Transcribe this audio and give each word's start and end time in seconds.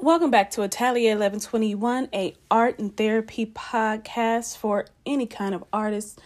Welcome 0.00 0.32
back 0.32 0.50
to 0.52 0.62
Atelier 0.62 1.12
1121, 1.12 2.08
a 2.12 2.34
art 2.50 2.78
and 2.80 2.96
therapy 2.96 3.46
podcast 3.46 4.56
for 4.56 4.86
any 5.06 5.26
kind 5.26 5.54
of 5.54 5.62
artist. 5.72 6.20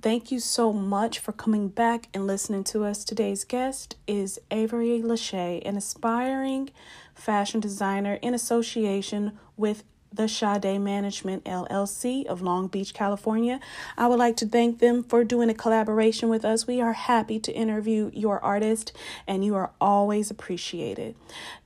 Thank 0.00 0.30
you 0.30 0.38
so 0.38 0.72
much 0.72 1.18
for 1.18 1.32
coming 1.32 1.68
back 1.68 2.08
and 2.14 2.24
listening 2.26 2.62
to 2.64 2.84
us. 2.84 3.04
Today's 3.04 3.42
guest 3.42 3.96
is 4.06 4.38
Avary 4.52 5.02
LaChelle, 5.02 5.66
an 5.66 5.76
aspiring 5.76 6.70
fashion 7.16 7.58
designer 7.58 8.14
in 8.22 8.32
association 8.32 9.38
with 9.56 9.82
the 10.12 10.28
Sade 10.28 10.80
Management 10.80 11.44
LLC 11.44 12.26
of 12.26 12.42
Long 12.42 12.68
Beach, 12.68 12.94
California. 12.94 13.58
I 13.98 14.06
would 14.06 14.20
like 14.20 14.36
to 14.36 14.46
thank 14.46 14.78
them 14.78 15.02
for 15.02 15.24
doing 15.24 15.50
a 15.50 15.54
collaboration 15.54 16.28
with 16.28 16.44
us. 16.44 16.68
We 16.68 16.80
are 16.80 16.92
happy 16.92 17.40
to 17.40 17.52
interview 17.52 18.10
your 18.14 18.38
artist, 18.44 18.92
and 19.26 19.44
you 19.44 19.56
are 19.56 19.72
always 19.80 20.30
appreciated. 20.30 21.16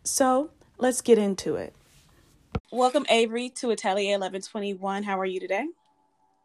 So, 0.04 0.50
let's 0.80 1.00
get 1.00 1.18
into 1.18 1.56
it. 1.56 1.74
Welcome, 2.72 3.04
Avary, 3.04 3.54
to 3.56 3.70
Atelier 3.70 4.12
1121. 4.12 5.02
How 5.02 5.18
are 5.18 5.26
you 5.26 5.40
today? 5.40 5.66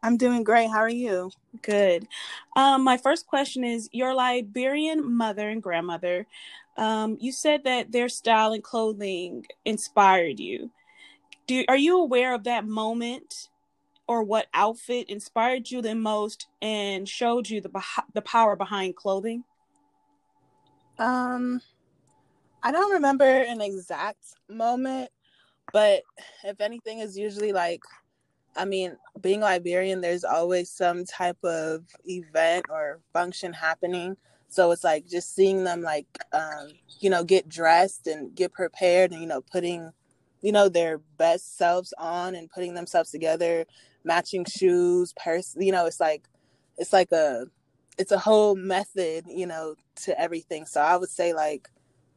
I'm 0.02 0.16
doing 0.16 0.44
great. 0.44 0.68
How 0.70 0.78
are 0.78 0.88
you? 0.88 1.30
Good. 1.62 2.06
Um, 2.54 2.84
my 2.84 2.96
first 2.96 3.26
question 3.26 3.64
is 3.64 3.88
Your 3.92 4.14
Liberian 4.14 5.16
mother 5.16 5.48
and 5.48 5.62
grandmother, 5.62 6.26
um, 6.76 7.16
you 7.20 7.32
said 7.32 7.64
that 7.64 7.90
their 7.90 8.08
style 8.08 8.52
and 8.52 8.62
clothing 8.62 9.46
inspired 9.64 10.38
you. 10.38 10.70
Do 11.46 11.64
Are 11.68 11.76
you 11.76 11.98
aware 11.98 12.34
of 12.34 12.44
that 12.44 12.66
moment 12.66 13.48
or 14.06 14.22
what 14.22 14.46
outfit 14.52 15.08
inspired 15.08 15.70
you 15.70 15.80
the 15.80 15.94
most 15.94 16.46
and 16.60 17.08
showed 17.08 17.48
you 17.48 17.60
the, 17.60 17.70
the 18.14 18.22
power 18.22 18.54
behind 18.54 18.96
clothing? 18.96 19.44
Um, 20.98 21.60
I 22.66 22.72
don't 22.72 22.94
remember 22.94 23.24
an 23.24 23.60
exact 23.60 24.24
moment, 24.50 25.10
but 25.72 26.02
if 26.42 26.60
anything, 26.60 26.98
is 26.98 27.16
usually 27.16 27.52
like, 27.52 27.80
I 28.56 28.64
mean, 28.64 28.96
being 29.20 29.38
Liberian, 29.38 30.00
there's 30.00 30.24
always 30.24 30.68
some 30.68 31.04
type 31.04 31.38
of 31.44 31.84
event 32.06 32.64
or 32.68 32.98
function 33.12 33.52
happening. 33.52 34.16
So 34.48 34.72
it's 34.72 34.82
like 34.82 35.06
just 35.06 35.32
seeing 35.32 35.62
them 35.62 35.80
like, 35.80 36.08
um, 36.32 36.70
you 36.98 37.08
know, 37.08 37.22
get 37.22 37.48
dressed 37.48 38.08
and 38.08 38.34
get 38.34 38.52
prepared 38.52 39.12
and, 39.12 39.20
you 39.20 39.28
know, 39.28 39.42
putting, 39.42 39.92
you 40.42 40.50
know, 40.50 40.68
their 40.68 40.98
best 40.98 41.56
selves 41.56 41.94
on 41.98 42.34
and 42.34 42.50
putting 42.50 42.74
themselves 42.74 43.12
together, 43.12 43.64
matching 44.02 44.44
shoes, 44.44 45.14
purse, 45.22 45.54
you 45.56 45.70
know, 45.70 45.86
it's 45.86 46.00
like, 46.00 46.24
it's 46.78 46.92
like 46.92 47.12
a, 47.12 47.46
it's 47.96 48.10
a 48.10 48.18
whole 48.18 48.56
method, 48.56 49.26
you 49.28 49.46
know, 49.46 49.76
to 50.02 50.20
everything. 50.20 50.66
So 50.66 50.80
I 50.80 50.96
would 50.96 51.10
say 51.10 51.32
like, 51.32 51.68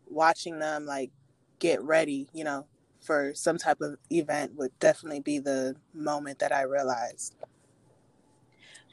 watching 0.09 0.59
them 0.59 0.85
like 0.85 1.11
get 1.59 1.81
ready, 1.81 2.27
you 2.33 2.43
know, 2.43 2.65
for 3.01 3.33
some 3.33 3.57
type 3.57 3.81
of 3.81 3.97
event 4.11 4.55
would 4.55 4.77
definitely 4.79 5.21
be 5.21 5.39
the 5.39 5.75
moment 5.93 6.39
that 6.39 6.51
I 6.51 6.63
realized. 6.63 7.35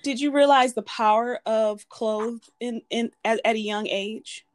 Did 0.02 0.20
you 0.20 0.30
realize 0.30 0.74
the 0.74 0.82
power 0.82 1.40
of 1.46 1.88
clothes 1.88 2.50
in 2.60 2.82
in 2.90 3.10
at, 3.24 3.40
at 3.44 3.56
a 3.56 3.60
young 3.60 3.86
age? 3.88 4.46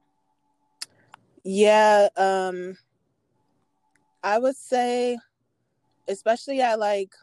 Yeah, 1.44 2.08
um 2.16 2.78
I 4.23 4.38
would 4.38 4.56
say 4.56 5.17
especially 6.08 6.62
at 6.62 6.80
like 6.80 7.14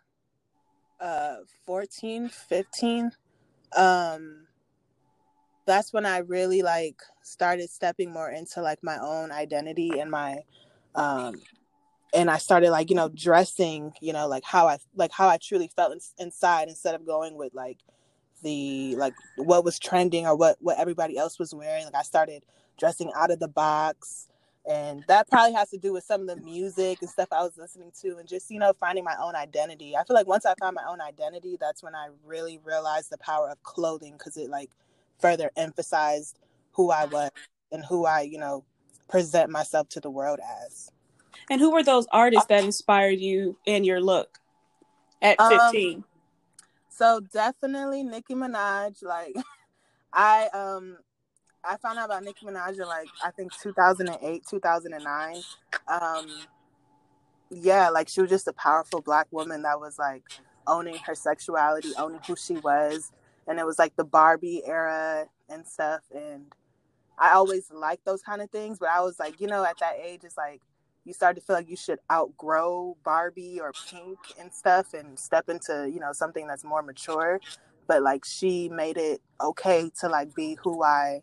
uh 1.01 1.37
14, 1.65 2.29
15 2.29 3.13
um 3.77 4.48
that's 5.69 5.93
when 5.93 6.07
I 6.07 6.19
really 6.19 6.63
like 6.63 7.03
started 7.23 7.69
stepping 7.69 8.11
more 8.11 8.31
into 8.31 8.63
like 8.63 8.79
my 8.83 8.99
own 8.99 9.31
identity 9.31 10.01
and 10.01 10.11
my 10.11 10.39
um 10.95 11.35
and 12.15 12.31
I 12.31 12.39
started 12.39 12.71
like 12.71 12.89
you 12.89 12.97
know 12.97 13.11
dressing 13.11 13.93
you 14.01 14.15
know 14.15 14.27
like 14.27 14.45
how 14.45 14.67
I 14.67 14.79
like 14.97 15.13
how 15.13 15.29
I 15.29 15.37
truly 15.37 15.71
felt 15.77 15.93
in, 15.93 16.01
inside 16.19 16.69
instead 16.69 16.95
of 16.95 17.07
going 17.07 17.37
with 17.37 17.55
like 17.55 17.79
the 18.43 18.97
like 18.97 19.13
what 19.37 19.63
was 19.63 19.79
trending 19.79 20.27
or 20.27 20.35
what 20.35 20.57
what 20.61 20.79
everybody 20.79 21.19
else 21.19 21.39
was 21.39 21.55
wearing 21.55 21.85
like 21.85 21.95
I 21.95 22.03
started 22.03 22.45
dressing 22.79 23.13
out 23.15 23.31
of 23.31 23.39
the 23.39 23.49
box 23.49 24.29
and 24.67 25.05
that 25.09 25.29
probably 25.29 25.55
has 25.55 25.69
to 25.71 25.79
do 25.79 25.93
with 25.93 26.05
some 26.05 26.23
of 26.23 26.29
the 26.29 26.37
music 26.37 26.99
and 27.03 27.11
stuff 27.11 27.29
I 27.31 27.43
was 27.43 27.59
listening 27.59 27.93
to 28.01 28.17
and 28.17 28.27
just 28.27 28.51
you 28.51 28.59
know 28.59 28.73
finding 28.81 29.05
my 29.05 29.17
own 29.21 29.35
identity. 29.37 29.95
I 29.97 30.05
feel 30.05 30.15
like 30.15 30.27
once 30.27 30.47
I 30.47 30.55
found 30.59 30.77
my 30.77 30.85
own 30.89 31.03
identity 31.03 31.59
that's 31.61 31.83
when 31.83 31.95
I 31.95 32.09
really 32.25 32.59
realized 32.65 33.11
the 33.11 33.19
power 33.19 33.51
of 33.51 33.63
clothing 33.63 34.17
cuz 34.17 34.39
it 34.39 34.49
like 34.49 34.71
further 35.21 35.51
emphasized 35.57 36.39
who 36.73 36.91
I 36.91 37.07
was 37.07 37.31
and 37.73 37.85
who 37.85 38.07
I, 38.07 38.23
you 38.23 38.39
know, 38.39 38.65
present 39.09 39.51
myself 39.51 39.89
to 39.91 40.01
the 40.01 40.11
world 40.11 40.39
as. 40.65 40.91
And 41.51 41.61
who 41.61 41.73
were 41.73 41.83
those 41.83 42.07
artists 42.13 42.47
that 42.47 42.65
inspired 42.65 43.21
you 43.21 43.57
in 43.65 43.85
your 43.85 44.01
look 44.01 44.39
at 45.23 45.41
15? 45.41 45.97
Um, 45.97 46.05
so 46.91 47.21
definitely 47.33 48.03
Nicki 48.03 48.35
Minaj. 48.35 49.03
Like 49.03 49.35
I 50.13 50.49
um 50.49 50.99
I 51.65 51.77
found 51.77 51.99
out 51.99 52.07
about 52.07 52.25
Nicki 52.25 52.45
Minaj 52.45 52.75
in 52.81 52.87
like 52.87 53.09
I 53.25 53.31
think 53.31 53.53
2008, 53.63 54.43
2009. 54.49 55.43
Um 55.89 56.27
yeah, 57.51 57.89
like 57.89 58.09
she 58.09 58.21
was 58.21 58.31
just 58.31 58.49
a 58.49 58.53
powerful 58.53 59.01
black 59.01 59.27
woman 59.31 59.63
that 59.63 59.81
was 59.81 59.99
like 59.99 60.23
owning 60.67 60.99
her 61.07 61.15
sexuality, 61.15 61.93
owning 61.97 62.21
who 62.27 62.37
she 62.37 62.57
was. 62.59 63.11
And 63.49 63.59
it 63.59 63.67
was 63.67 63.79
like 63.79 63.97
the 63.97 64.05
Barbie 64.05 64.63
era 64.65 65.27
and 65.49 65.67
stuff 65.67 66.03
and 66.15 66.53
I 67.19 67.33
always 67.33 67.71
liked 67.71 68.05
those 68.05 68.23
kind 68.23 68.41
of 68.41 68.51
things, 68.51 68.79
but 68.79 68.89
I 68.89 69.01
was 69.01 69.19
like, 69.19 69.41
you 69.41 69.47
know, 69.49 69.65
at 69.65 69.79
that 69.79 69.97
age, 70.03 70.21
it's 70.23 70.37
like 70.37 70.61
you 71.05 71.13
start 71.13 71.37
to 71.37 71.43
feel 71.43 71.57
like 71.57 71.69
you 71.69 71.77
should 71.77 71.99
outgrow 72.13 72.97
Barbie 73.05 73.61
or 73.61 73.73
Pink 73.91 74.19
and 74.39 74.53
stuff 74.53 74.95
and 74.95 75.19
step 75.19 75.49
into, 75.49 75.91
you 75.93 76.01
know, 76.01 76.13
something 76.13 76.47
that's 76.47 76.65
more 76.65 76.83
mature. 76.83 77.41
But 77.87 78.03
like 78.03 78.25
she 78.25 78.69
made 78.69 78.99
it 78.99 79.21
okay 79.41 79.91
to 80.01 80.09
like 80.09 80.35
be 80.35 80.57
who 80.63 80.83
I 80.83 81.23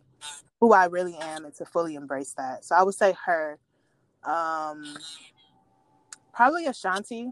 who 0.60 0.72
I 0.72 0.86
really 0.86 1.16
am 1.16 1.44
and 1.44 1.54
to 1.54 1.64
fully 1.64 1.94
embrace 1.94 2.34
that. 2.36 2.64
So 2.64 2.74
I 2.74 2.82
would 2.82 2.94
say 2.94 3.14
her. 3.24 3.58
Um 4.24 4.96
probably 6.34 6.66
Ashanti, 6.66 7.30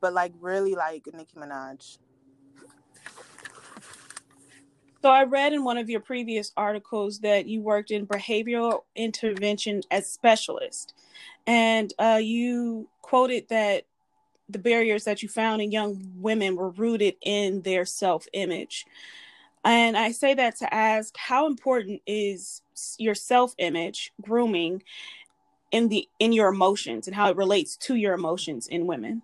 but 0.00 0.12
like 0.12 0.32
really 0.40 0.74
like 0.74 1.04
Nicki 1.14 1.36
Minaj. 1.36 1.98
So 5.02 5.08
I 5.08 5.24
read 5.24 5.54
in 5.54 5.64
one 5.64 5.78
of 5.78 5.88
your 5.88 6.00
previous 6.00 6.52
articles 6.58 7.20
that 7.20 7.46
you 7.46 7.62
worked 7.62 7.90
in 7.90 8.06
behavioral 8.06 8.82
intervention 8.94 9.82
as 9.90 10.06
specialist, 10.06 10.92
and 11.46 11.92
uh, 11.98 12.20
you 12.22 12.86
quoted 13.00 13.48
that 13.48 13.84
the 14.48 14.58
barriers 14.58 15.04
that 15.04 15.22
you 15.22 15.28
found 15.28 15.62
in 15.62 15.72
young 15.72 16.12
women 16.16 16.54
were 16.56 16.70
rooted 16.70 17.14
in 17.22 17.62
their 17.62 17.86
self-image. 17.86 18.84
And 19.64 19.96
I 19.96 20.12
say 20.12 20.34
that 20.34 20.56
to 20.56 20.74
ask 20.74 21.16
how 21.16 21.46
important 21.46 22.02
is 22.06 22.62
your 22.98 23.14
self-image 23.14 24.12
grooming 24.20 24.82
in 25.70 25.88
the 25.88 26.08
in 26.18 26.32
your 26.32 26.48
emotions 26.48 27.06
and 27.06 27.14
how 27.14 27.30
it 27.30 27.36
relates 27.36 27.76
to 27.76 27.94
your 27.94 28.12
emotions 28.12 28.66
in 28.66 28.86
women. 28.86 29.22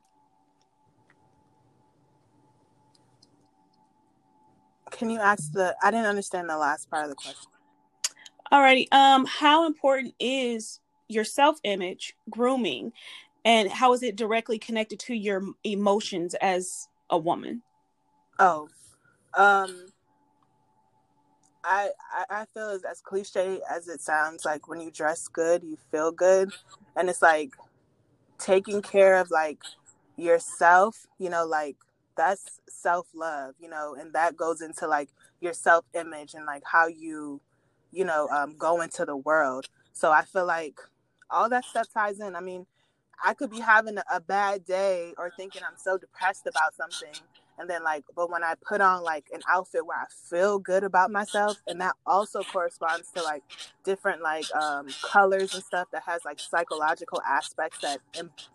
Can 4.97 5.11
you 5.11 5.21
ask 5.21 5.53
the? 5.53 5.77
I 5.83 5.91
didn't 5.91 6.07
understand 6.07 6.49
the 6.49 6.57
last 6.57 6.91
part 6.91 7.05
of 7.05 7.11
the 7.11 7.17
question. 7.17 7.51
Alrighty. 8.53 8.93
Um, 8.93 9.27
how 9.27 9.67
important 9.67 10.15
is 10.19 10.81
your 11.09 11.25
self 11.25 11.59
image 11.65 12.15
grooming, 12.31 12.93
and 13.45 13.71
how 13.71 13.93
is 13.93 14.03
it 14.03 14.17
directly 14.17 14.59
connected 14.59 14.99
to 15.01 15.15
your 15.15 15.43
emotions 15.65 16.35
as 16.41 16.89
a 17.11 17.19
woman? 17.19 17.63
Oh, 18.39 18.69
um, 19.35 19.87
I 21.63 21.91
I, 22.13 22.25
I 22.31 22.45
feel 22.55 22.71
as, 22.71 22.83
as 22.85 23.01
cliche 23.03 23.61
as 23.71 23.89
it 23.89 24.01
sounds. 24.01 24.45
Like 24.47 24.67
when 24.67 24.81
you 24.81 24.91
dress 24.91 25.29
good, 25.29 25.63
you 25.63 25.77
feel 25.91 26.11
good, 26.11 26.53
and 26.97 27.11
it's 27.11 27.23
like 27.23 27.51
taking 28.39 28.81
care 28.81 29.17
of 29.17 29.31
like 29.31 29.59
yourself. 30.17 31.07
You 31.19 31.29
know, 31.29 31.45
like 31.45 31.77
that's 32.17 32.61
self 32.69 33.09
love, 33.15 33.55
you 33.61 33.69
know, 33.69 33.97
and 33.99 34.13
that 34.15 34.37
goes 34.37 34.61
into 34.61 34.87
like 34.87 35.11
your 35.41 35.53
self 35.53 35.85
image 35.95 36.35
and 36.35 36.47
like 36.47 36.63
how 36.65 36.87
you, 36.87 37.41
you 37.93 38.05
know, 38.05 38.29
um, 38.29 38.57
go 38.59 38.81
into 38.81 39.05
the 39.05 39.17
world. 39.17 39.67
So 39.93 40.13
I 40.13 40.25
feel 40.25 40.47
like 40.47 40.79
all 41.31 41.49
that 41.51 41.65
stuff 41.65 41.89
ties 41.93 42.21
in. 42.21 42.37
I 42.37 42.41
mean, 42.41 42.67
I 43.25 43.35
could 43.35 43.51
be 43.51 43.61
having 43.61 43.99
a 44.13 44.21
bad 44.21 44.65
day 44.65 45.15
or 45.19 45.31
thinking 45.37 45.63
I'm 45.67 45.79
so 45.79 45.99
depressed 45.99 46.47
about 46.47 46.75
something, 46.75 47.21
and 47.59 47.69
then 47.71 47.83
like 47.83 48.05
but 48.15 48.31
when 48.31 48.45
i 48.45 48.55
put 48.67 48.81
on 48.81 49.03
like 49.03 49.27
an 49.33 49.41
outfit 49.51 49.87
where 49.87 49.99
i 49.99 50.05
feel 50.31 50.59
good 50.59 50.85
about 50.85 51.11
myself 51.11 51.57
and 51.67 51.81
that 51.81 51.95
also 52.07 52.43
corresponds 52.43 53.11
to 53.11 53.23
like 53.23 53.43
different 53.85 54.23
like 54.23 54.45
um 54.55 54.87
colors 55.03 55.55
and 55.55 55.63
stuff 55.63 55.89
that 55.93 56.03
has 56.07 56.25
like 56.25 56.41
psychological 56.41 57.23
aspects 57.27 57.79
that 57.81 58.01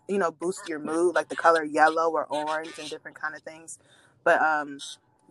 you 0.08 0.18
know 0.18 0.30
boost 0.30 0.68
your 0.68 0.78
mood 0.78 1.14
like 1.14 1.28
the 1.28 1.36
color 1.36 1.64
yellow 1.64 2.10
or 2.10 2.26
orange 2.26 2.78
and 2.78 2.90
different 2.90 3.18
kind 3.18 3.34
of 3.34 3.42
things 3.42 3.78
but 4.24 4.40
um 4.42 4.78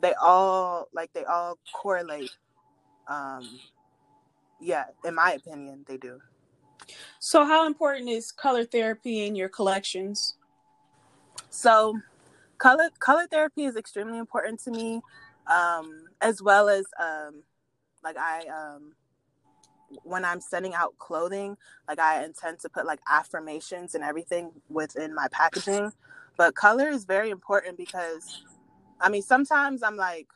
they 0.01 0.13
all 0.21 0.87
like 0.93 1.11
they 1.13 1.25
all 1.25 1.57
correlate 1.73 2.31
um 3.07 3.59
yeah 4.59 4.85
in 5.05 5.15
my 5.15 5.33
opinion 5.33 5.83
they 5.87 5.97
do 5.97 6.19
So, 7.19 7.45
how 7.45 7.67
important 7.67 8.09
is 8.09 8.31
color 8.31 8.65
therapy 8.65 9.25
in 9.25 9.35
your 9.35 9.49
collections? 9.49 10.35
So, 11.49 11.99
color 12.61 12.89
color 12.99 13.25
therapy 13.27 13.65
is 13.65 13.75
extremely 13.75 14.19
important 14.19 14.59
to 14.63 14.71
me, 14.71 15.01
um, 15.47 16.05
as 16.21 16.41
well 16.41 16.69
as 16.69 16.85
um, 16.99 17.43
like 18.03 18.17
I 18.17 18.45
um, 18.47 18.93
when 20.03 20.23
I'm 20.23 20.39
sending 20.39 20.75
out 20.75 20.97
clothing, 20.99 21.57
like 21.87 21.99
I 21.99 22.23
intend 22.23 22.59
to 22.59 22.69
put 22.69 22.85
like 22.85 22.99
affirmations 23.09 23.95
and 23.95 24.03
everything 24.03 24.51
within 24.69 25.13
my 25.15 25.27
packaging. 25.31 25.91
But 26.37 26.55
color 26.55 26.87
is 26.87 27.03
very 27.03 27.29
important 27.29 27.77
because, 27.77 28.43
I 29.01 29.09
mean, 29.09 29.23
sometimes 29.23 29.81
I'm 29.83 29.97
like, 29.97 30.27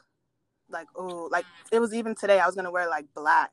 like 0.70 0.88
oh, 0.96 1.30
like 1.32 1.46
it 1.72 1.80
was 1.80 1.94
even 1.94 2.16
today 2.16 2.40
I 2.40 2.48
was 2.48 2.56
gonna 2.56 2.72
wear 2.72 2.90
like 2.90 3.06
black, 3.14 3.52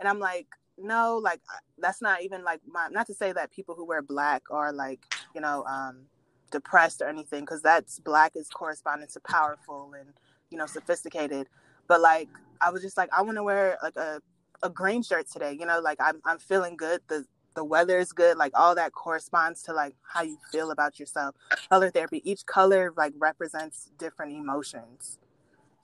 and 0.00 0.08
I'm 0.08 0.20
like, 0.20 0.46
no, 0.78 1.18
like 1.22 1.40
that's 1.76 2.00
not 2.00 2.22
even 2.22 2.44
like 2.44 2.60
my. 2.66 2.88
Not 2.88 3.08
to 3.08 3.14
say 3.14 3.32
that 3.32 3.52
people 3.52 3.74
who 3.74 3.84
wear 3.84 4.00
black 4.00 4.44
are 4.50 4.72
like 4.72 5.00
you 5.34 5.42
know 5.42 5.64
um 5.64 6.06
depressed 6.50 7.02
or 7.02 7.08
anything, 7.08 7.40
because 7.40 7.62
that's 7.62 7.98
black 7.98 8.36
is 8.36 8.48
corresponding 8.48 9.08
to 9.12 9.20
powerful 9.20 9.92
and 9.98 10.10
you 10.50 10.58
know 10.58 10.66
sophisticated. 10.66 11.48
But 11.88 12.00
like 12.00 12.28
I 12.60 12.70
was 12.70 12.82
just 12.82 12.96
like 12.96 13.10
I 13.16 13.22
want 13.22 13.36
to 13.36 13.42
wear 13.42 13.78
like 13.82 13.96
a 13.96 14.20
a 14.62 14.70
green 14.70 15.02
shirt 15.02 15.30
today. 15.30 15.56
You 15.58 15.66
know, 15.66 15.80
like 15.80 15.98
I'm 16.00 16.20
I'm 16.24 16.38
feeling 16.38 16.76
good. 16.76 17.00
The 17.08 17.24
the 17.54 17.64
weather 17.64 17.98
is 17.98 18.12
good. 18.12 18.36
Like 18.36 18.52
all 18.54 18.74
that 18.74 18.92
corresponds 18.92 19.62
to 19.64 19.72
like 19.72 19.94
how 20.02 20.22
you 20.22 20.38
feel 20.52 20.70
about 20.70 21.00
yourself. 21.00 21.34
Color 21.68 21.90
therapy. 21.90 22.22
Each 22.24 22.44
color 22.46 22.92
like 22.96 23.14
represents 23.18 23.90
different 23.98 24.32
emotions. 24.32 25.18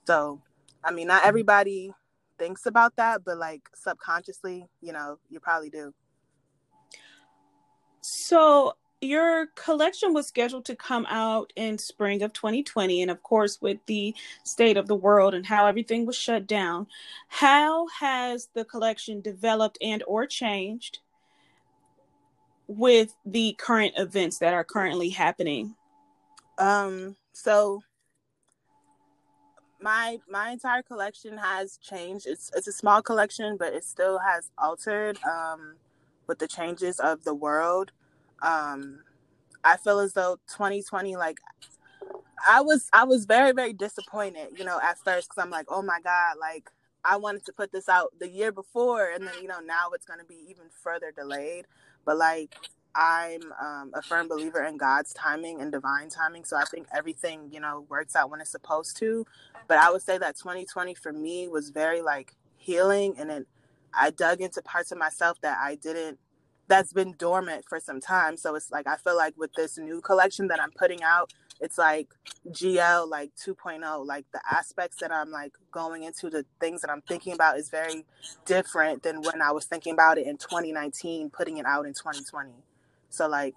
So, 0.05 0.41
I 0.83 0.91
mean, 0.91 1.07
not 1.07 1.25
everybody 1.25 1.91
thinks 2.37 2.65
about 2.65 2.95
that, 2.97 3.23
but 3.25 3.37
like 3.37 3.61
subconsciously, 3.73 4.67
you 4.81 4.93
know, 4.93 5.17
you 5.29 5.39
probably 5.39 5.69
do. 5.69 5.93
So, 8.01 8.73
your 9.03 9.47
collection 9.55 10.13
was 10.13 10.27
scheduled 10.27 10.65
to 10.65 10.75
come 10.75 11.05
out 11.09 11.51
in 11.55 11.77
spring 11.77 12.21
of 12.23 12.33
2020 12.33 13.01
and 13.01 13.11
of 13.11 13.21
course 13.21 13.61
with 13.61 13.77
the 13.85 14.15
state 14.43 14.77
of 14.77 14.87
the 14.87 14.95
world 14.95 15.33
and 15.33 15.45
how 15.45 15.65
everything 15.65 16.05
was 16.05 16.15
shut 16.15 16.47
down 16.47 16.87
how 17.27 17.87
has 17.99 18.49
the 18.53 18.65
collection 18.65 19.21
developed 19.21 19.77
and 19.81 20.03
or 20.07 20.25
changed 20.25 20.99
with 22.67 23.15
the 23.25 23.55
current 23.59 23.93
events 23.97 24.39
that 24.39 24.53
are 24.53 24.63
currently 24.63 25.09
happening? 25.09 25.75
Um 26.57 27.15
so 27.33 27.81
my 29.81 30.19
my 30.29 30.51
entire 30.51 30.81
collection 30.81 31.37
has 31.37 31.77
changed. 31.77 32.25
It's 32.27 32.51
it's 32.55 32.67
a 32.67 32.71
small 32.71 33.01
collection 33.01 33.57
but 33.57 33.73
it 33.73 33.83
still 33.83 34.19
has 34.19 34.51
altered 34.57 35.17
um 35.23 35.75
with 36.27 36.39
the 36.39 36.47
changes 36.47 36.99
of 36.99 37.23
the 37.23 37.33
world 37.33 37.91
um 38.43 38.99
i 39.63 39.77
feel 39.77 39.99
as 39.99 40.13
though 40.13 40.37
2020 40.47 41.15
like 41.15 41.39
i 42.47 42.61
was 42.61 42.89
i 42.93 43.03
was 43.03 43.25
very 43.25 43.51
very 43.53 43.73
disappointed 43.73 44.47
you 44.57 44.65
know 44.65 44.79
at 44.83 44.97
first 44.99 45.29
because 45.29 45.41
i'm 45.43 45.49
like 45.49 45.65
oh 45.69 45.81
my 45.81 45.99
god 46.03 46.35
like 46.39 46.69
i 47.05 47.15
wanted 47.15 47.43
to 47.45 47.53
put 47.53 47.71
this 47.71 47.89
out 47.89 48.13
the 48.19 48.27
year 48.27 48.51
before 48.51 49.09
and 49.09 49.25
then 49.25 49.33
you 49.41 49.47
know 49.47 49.59
now 49.65 49.89
it's 49.93 50.05
going 50.05 50.19
to 50.19 50.25
be 50.25 50.45
even 50.49 50.65
further 50.83 51.11
delayed. 51.11 51.65
But 52.05 52.17
like 52.17 52.55
i'm 52.95 53.41
um, 53.59 53.91
a 53.95 54.01
firm 54.03 54.27
believer 54.27 54.63
in 54.63 54.77
god's 54.77 55.13
timing 55.13 55.61
and 55.61 55.71
divine 55.71 56.09
timing 56.09 56.43
so 56.43 56.55
i 56.55 56.63
think 56.65 56.85
everything 56.93 57.49
you 57.51 57.59
know 57.59 57.85
works 57.89 58.15
out 58.15 58.29
when 58.29 58.41
it's 58.41 58.51
supposed 58.51 58.97
to. 58.97 59.25
But 59.67 59.79
i 59.79 59.89
would 59.89 60.01
say 60.01 60.17
that 60.17 60.37
2020 60.37 60.93
for 60.95 61.11
me 61.11 61.47
was 61.47 61.69
very 61.69 62.01
like 62.01 62.35
healing 62.57 63.15
and 63.17 63.29
then 63.29 63.45
i 63.93 64.11
dug 64.11 64.41
into 64.41 64.61
parts 64.61 64.91
of 64.91 64.97
myself 64.97 65.39
that 65.41 65.57
i 65.59 65.75
didn't 65.75 66.19
that's 66.73 66.91
been 66.91 67.13
dormant 67.19 67.65
for 67.69 67.79
some 67.79 68.01
time. 68.01 68.35
So 68.35 68.55
it's 68.55 68.71
like 68.71 68.87
I 68.87 68.95
feel 68.97 69.15
like 69.15 69.37
with 69.37 69.53
this 69.53 69.77
new 69.77 70.01
collection 70.01 70.47
that 70.47 70.59
I'm 70.59 70.71
putting 70.71 71.03
out, 71.03 71.31
it's 71.61 71.77
like 71.77 72.07
GL 72.49 73.07
like 73.07 73.29
2.0. 73.35 74.05
Like 74.07 74.25
the 74.33 74.41
aspects 74.51 74.97
that 74.97 75.11
I'm 75.11 75.29
like 75.29 75.53
going 75.71 76.01
into, 76.01 76.31
the 76.31 76.45
things 76.59 76.81
that 76.81 76.89
I'm 76.89 77.01
thinking 77.01 77.33
about 77.33 77.59
is 77.59 77.69
very 77.69 78.05
different 78.45 79.03
than 79.03 79.21
when 79.21 79.39
I 79.39 79.51
was 79.51 79.65
thinking 79.65 79.93
about 79.93 80.17
it 80.17 80.25
in 80.25 80.37
2019, 80.37 81.29
putting 81.29 81.57
it 81.57 81.65
out 81.67 81.85
in 81.85 81.93
2020. 81.93 82.49
So 83.09 83.27
like 83.27 83.53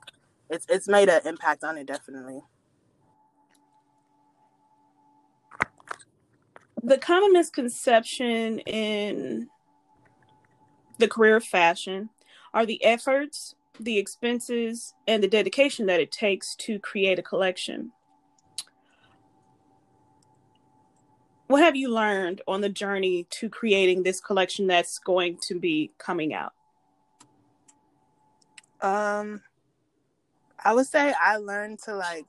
it's 0.50 0.66
it's 0.68 0.86
made 0.86 1.08
an 1.08 1.22
impact 1.24 1.64
on 1.64 1.78
it 1.78 1.86
definitely. 1.86 2.42
The 6.82 6.98
common 6.98 7.32
misconception 7.32 8.58
in 8.58 9.48
the 10.98 11.08
career 11.08 11.36
of 11.36 11.44
fashion 11.44 12.10
are 12.56 12.64
the 12.64 12.82
efforts, 12.82 13.54
the 13.78 13.98
expenses, 13.98 14.94
and 15.06 15.22
the 15.22 15.28
dedication 15.28 15.84
that 15.84 16.00
it 16.00 16.10
takes 16.10 16.56
to 16.56 16.78
create 16.78 17.18
a 17.18 17.22
collection. 17.22 17.92
What 21.48 21.62
have 21.62 21.76
you 21.76 21.90
learned 21.90 22.40
on 22.48 22.62
the 22.62 22.70
journey 22.70 23.26
to 23.28 23.50
creating 23.50 24.04
this 24.04 24.22
collection 24.22 24.66
that's 24.66 24.98
going 24.98 25.36
to 25.42 25.60
be 25.60 25.92
coming 25.98 26.32
out? 26.32 26.54
Um 28.80 29.42
I 30.64 30.72
would 30.72 30.86
say 30.86 31.12
I 31.20 31.36
learned 31.36 31.80
to 31.80 31.94
like 31.94 32.24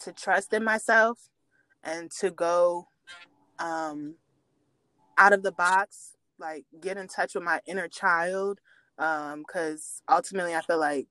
to 0.00 0.12
trust 0.12 0.52
in 0.52 0.62
myself 0.62 1.30
and 1.82 2.10
to 2.20 2.30
go 2.30 2.88
um 3.58 4.16
out 5.16 5.32
of 5.32 5.42
the 5.42 5.52
box, 5.52 6.14
like 6.38 6.66
get 6.78 6.98
in 6.98 7.08
touch 7.08 7.34
with 7.34 7.42
my 7.42 7.62
inner 7.66 7.88
child 7.88 8.60
because 8.98 10.02
um, 10.08 10.16
ultimately 10.16 10.54
I 10.54 10.60
feel 10.62 10.78
like 10.80 11.08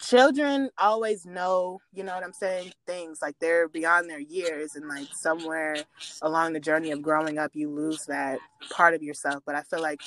children 0.00 0.70
always 0.78 1.26
know, 1.26 1.80
you 1.92 2.04
know 2.04 2.14
what 2.14 2.24
I'm 2.24 2.32
saying, 2.32 2.72
things 2.86 3.20
like 3.20 3.36
they're 3.40 3.68
beyond 3.68 4.08
their 4.08 4.20
years 4.20 4.76
and 4.76 4.88
like 4.88 5.08
somewhere 5.12 5.84
along 6.22 6.52
the 6.52 6.60
journey 6.60 6.90
of 6.92 7.02
growing 7.02 7.38
up 7.38 7.52
you 7.54 7.70
lose 7.70 8.06
that 8.06 8.38
part 8.70 8.94
of 8.94 9.02
yourself. 9.02 9.42
But 9.44 9.54
I 9.54 9.62
feel 9.62 9.80
like 9.82 10.00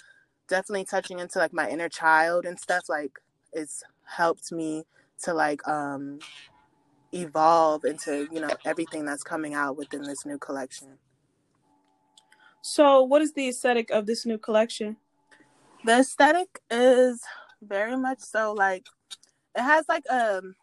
definitely 0.48 0.86
touching 0.86 1.20
into 1.20 1.40
like 1.40 1.54
my 1.54 1.70
inner 1.70 1.90
child 1.90 2.46
and 2.46 2.60
stuff 2.60 2.90
like 2.90 3.20
it's 3.54 3.84
helped 4.06 4.52
me 4.52 4.86
to 5.24 5.34
like 5.34 5.66
um 5.68 6.20
evolve 7.14 7.86
into, 7.86 8.28
you 8.32 8.40
know, 8.42 8.52
everything 8.66 9.06
that's 9.06 9.24
coming 9.24 9.54
out 9.54 9.78
within 9.78 10.04
this 10.04 10.26
new 10.26 10.38
collection. 10.38 10.98
So 12.62 13.02
what 13.04 13.22
is 13.22 13.34
the 13.34 13.48
aesthetic 13.50 13.92
of 13.92 14.06
this 14.06 14.26
new 14.26 14.38
collection? 14.38 14.98
The 15.86 16.00
aesthetic 16.00 16.60
is 16.72 17.22
very 17.62 17.96
much 17.96 18.20
so 18.20 18.54
like 18.54 18.86
it 19.56 19.62
has 19.62 19.86
like 19.88 20.04
a 20.12 20.40
um, 20.40 20.56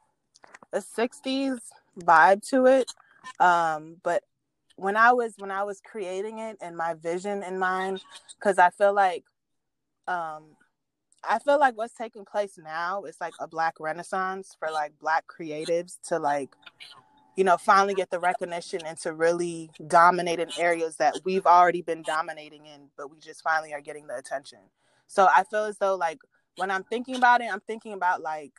a 0.72 0.78
60s 0.78 1.58
vibe 2.00 2.46
to 2.48 2.66
it. 2.66 2.90
Um 3.38 3.96
but 4.02 4.22
when 4.76 4.96
i 4.96 5.12
was 5.12 5.34
when 5.38 5.50
i 5.50 5.62
was 5.62 5.80
creating 5.84 6.38
it 6.38 6.56
and 6.60 6.76
my 6.76 6.94
vision 6.94 7.42
in 7.42 7.58
mind 7.58 8.02
because 8.38 8.58
i 8.58 8.70
feel 8.70 8.94
like 8.94 9.22
um 10.08 10.44
i 11.28 11.38
feel 11.38 11.60
like 11.60 11.76
what's 11.76 11.94
taking 11.94 12.24
place 12.24 12.58
now 12.58 13.04
is 13.04 13.16
like 13.20 13.34
a 13.38 13.46
black 13.46 13.74
renaissance 13.78 14.56
for 14.58 14.70
like 14.70 14.92
black 14.98 15.24
creatives 15.26 15.98
to 16.02 16.18
like 16.18 16.50
you 17.36 17.44
know 17.44 17.56
finally 17.58 17.94
get 17.94 18.10
the 18.10 18.18
recognition 18.18 18.80
and 18.86 18.98
to 18.98 19.12
really 19.12 19.70
dominate 19.86 20.40
in 20.40 20.48
areas 20.58 20.96
that 20.96 21.14
we've 21.24 21.46
already 21.46 21.82
been 21.82 22.02
dominating 22.02 22.66
in 22.66 22.88
but 22.96 23.10
we 23.10 23.18
just 23.18 23.42
finally 23.42 23.74
are 23.74 23.80
getting 23.82 24.06
the 24.06 24.16
attention 24.16 24.58
so 25.12 25.28
I 25.30 25.44
feel 25.44 25.66
as 25.66 25.76
though 25.76 25.94
like 25.94 26.20
when 26.56 26.70
I'm 26.70 26.84
thinking 26.84 27.16
about 27.16 27.42
it, 27.42 27.52
I'm 27.52 27.60
thinking 27.60 27.92
about 27.92 28.22
like 28.22 28.54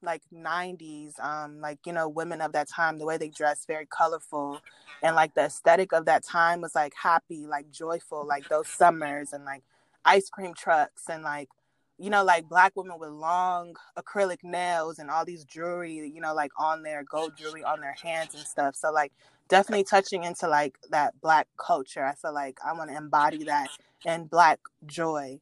like 0.00 0.22
90s 0.32 1.18
um 1.18 1.60
like 1.60 1.80
you 1.84 1.92
know 1.92 2.08
women 2.08 2.40
of 2.40 2.52
that 2.52 2.68
time 2.68 2.98
the 2.98 3.04
way 3.04 3.18
they 3.18 3.28
dressed 3.28 3.66
very 3.66 3.86
colorful. 3.86 4.58
And 5.02 5.14
like 5.14 5.34
the 5.34 5.42
aesthetic 5.42 5.92
of 5.92 6.06
that 6.06 6.24
time 6.24 6.62
was 6.62 6.74
like 6.74 6.94
happy 6.94 7.46
like 7.46 7.70
joyful 7.70 8.26
like 8.26 8.48
those 8.48 8.68
summers 8.68 9.34
and 9.34 9.44
like 9.44 9.62
ice 10.04 10.30
cream 10.30 10.54
trucks 10.54 11.02
and 11.10 11.22
like 11.22 11.50
you 11.98 12.08
know 12.08 12.24
like 12.24 12.48
black 12.48 12.72
women 12.74 12.98
with 12.98 13.10
long 13.10 13.76
acrylic 13.98 14.42
nails 14.42 14.98
and 14.98 15.10
all 15.10 15.26
these 15.26 15.44
jewelry 15.44 15.92
you 15.92 16.22
know 16.22 16.32
like 16.32 16.52
on 16.56 16.82
their 16.82 17.04
gold 17.04 17.32
jewelry 17.36 17.64
on 17.64 17.80
their 17.80 17.96
hands 18.02 18.34
and 18.34 18.44
stuff. 18.44 18.74
So 18.76 18.90
like 18.90 19.12
definitely 19.48 19.84
touching 19.84 20.24
into 20.24 20.48
like 20.48 20.78
that 20.90 21.20
black 21.20 21.48
culture. 21.58 22.06
I 22.06 22.14
feel 22.14 22.32
like 22.32 22.58
i 22.64 22.72
want 22.72 22.88
to 22.88 22.96
embody 22.96 23.44
that 23.44 23.68
and 24.06 24.30
black 24.30 24.60
joy 24.86 25.38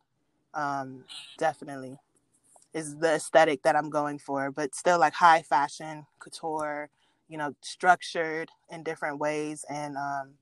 um, 0.57 1.05
definitely 1.39 1.99
is 2.75 2.97
the 2.97 3.15
aesthetic 3.15 3.63
that 3.63 3.77
I'm 3.77 3.89
going 3.89 4.19
for, 4.19 4.51
but 4.51 4.75
still 4.75 4.99
like 4.99 5.15
high 5.15 5.43
fashion, 5.43 6.05
couture, 6.19 6.91
you 7.29 7.39
know, 7.39 7.55
structured 7.61 8.51
in 8.71 8.83
different 8.83 9.19
ways. 9.19 9.65
And 9.71 9.97
um, 9.97 10.33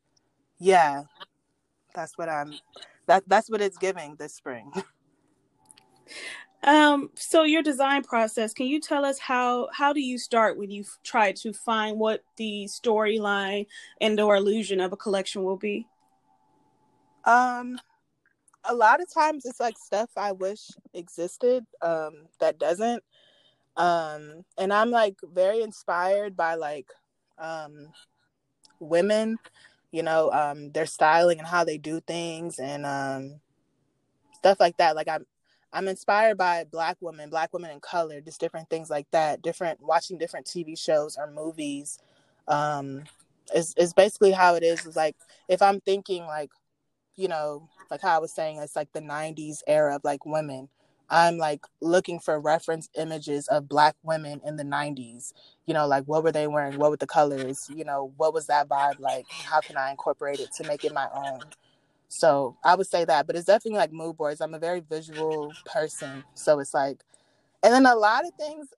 yeah, 0.59 1.03
that's 1.95 2.17
what 2.19 2.29
I'm, 2.29 2.55
that, 3.07 3.23
that's 3.27 3.51
what 3.51 3.61
it's 3.61 3.79
giving 3.79 4.17
this 4.17 4.35
spring. 4.35 4.73
Um, 6.67 7.11
so 7.15 7.43
your 7.43 7.63
design 7.63 8.03
process, 8.03 8.55
can 8.55 8.67
you 8.67 8.81
tell 8.81 9.05
us 9.05 9.19
how, 9.19 9.69
how 9.71 9.93
do 9.93 10.01
you 10.01 10.17
start 10.17 10.57
when 10.57 10.71
you 10.71 10.85
try 11.03 11.33
to 11.33 11.53
find 11.53 11.99
what 11.99 12.25
the 12.37 12.65
storyline 12.71 13.67
and 14.01 14.19
or 14.19 14.37
illusion 14.37 14.81
of 14.81 14.91
a 14.91 14.97
collection 14.97 15.45
will 15.45 15.59
be? 15.59 15.87
Um, 17.27 17.79
a 18.65 18.75
lot 18.75 19.01
of 19.01 19.13
times 19.13 19.45
it's 19.45 19.61
like 19.61 19.77
stuff 19.79 20.11
I 20.17 20.33
wish 20.33 20.71
existed 20.93 21.65
um, 21.83 22.29
that 22.41 22.59
doesn't. 22.59 23.03
Um, 23.77 24.45
and 24.57 24.73
I'm 24.73 24.91
like 24.91 25.17
very 25.23 25.63
inspired 25.63 26.37
by 26.37 26.55
like 26.55 26.89
um, 27.39 27.89
women, 28.79 29.39
you 29.91 30.03
know, 30.03 30.31
um, 30.33 30.71
their 30.73 30.87
styling 30.87 31.39
and 31.39 31.49
how 31.49 31.65
they 31.65 31.79
do 31.79 32.01
things 32.01 32.59
and 32.59 32.87
um, 32.87 33.41
stuff 34.35 34.61
like 34.61 34.77
that. 34.77 34.97
Like 34.97 35.09
I'm 35.09 35.27
I'm 35.73 35.89
inspired 35.89 36.39
by 36.39 36.65
black 36.65 36.97
women, 37.01 37.31
black 37.31 37.53
women 37.53 37.73
in 37.73 37.81
color, 37.81 38.21
just 38.21 38.41
different 38.41 38.71
things 38.71 38.91
like 38.91 39.11
that. 39.11 39.43
Different 39.43 39.83
watching 39.83 40.19
different 40.19 40.47
TV 40.47 40.79
shows 40.79 41.17
or 41.17 41.31
movies. 41.31 41.99
Um, 42.47 43.05
is 43.55 43.75
is 43.77 43.93
basically 43.93 44.33
how 44.33 44.55
it 44.55 44.63
is. 44.63 44.87
Is 44.87 44.97
like 44.97 45.17
if 45.49 45.61
I'm 45.61 45.81
thinking 45.81 46.25
like, 46.27 46.51
you 47.17 47.29
know, 47.29 47.69
like 47.91 48.03
how 48.03 48.17
I 48.17 48.19
was 48.19 48.33
saying, 48.33 48.59
it's 48.59 48.77
like 48.77 48.93
the 48.93 49.01
'90s 49.01 49.63
era 49.67 49.97
of 49.97 50.05
like 50.05 50.25
women. 50.27 50.69
I'm 51.11 51.37
like 51.37 51.61
looking 51.81 52.19
for 52.19 52.41
reference 52.41 52.89
images 52.97 53.47
of 53.49 53.69
black 53.69 53.95
women 54.03 54.41
in 54.45 54.57
the 54.57 54.65
90s. 54.65 55.33
You 55.67 55.75
know, 55.75 55.87
like 55.87 56.05
what 56.05 56.25
were 56.25 56.33
they 56.33 56.47
wearing? 56.47 56.79
What 56.79 56.91
were 56.91 56.97
the 56.97 57.07
colors? 57.07 57.71
You 57.75 57.85
know, 57.85 58.13
what 58.17 58.33
was 58.33 58.47
that 58.47 58.69
vibe 58.69 59.01
like? 59.01 59.27
How 59.31 59.61
can 59.61 59.77
I 59.77 59.91
incorporate 59.91 60.41
it 60.41 60.53
to 60.55 60.67
make 60.67 60.85
it 60.85 60.95
my 60.95 61.09
own? 61.15 61.41
So 62.09 62.57
I 62.65 62.75
would 62.75 62.87
say 62.87 63.05
that, 63.05 63.27
but 63.27 63.37
it's 63.37 63.47
definitely 63.47 63.79
like 63.79 63.93
mood 63.93 64.17
boards. 64.17 64.41
I'm 64.41 64.55
a 64.55 64.59
very 64.59 64.81
visual 64.81 65.53
person. 65.67 66.25
So 66.35 66.59
it's 66.61 66.73
like, 66.73 67.01
and 67.63 67.73
then 67.73 67.87
a 67.87 67.95
lot 67.95 68.25
of 68.25 68.33
things, 68.35 68.69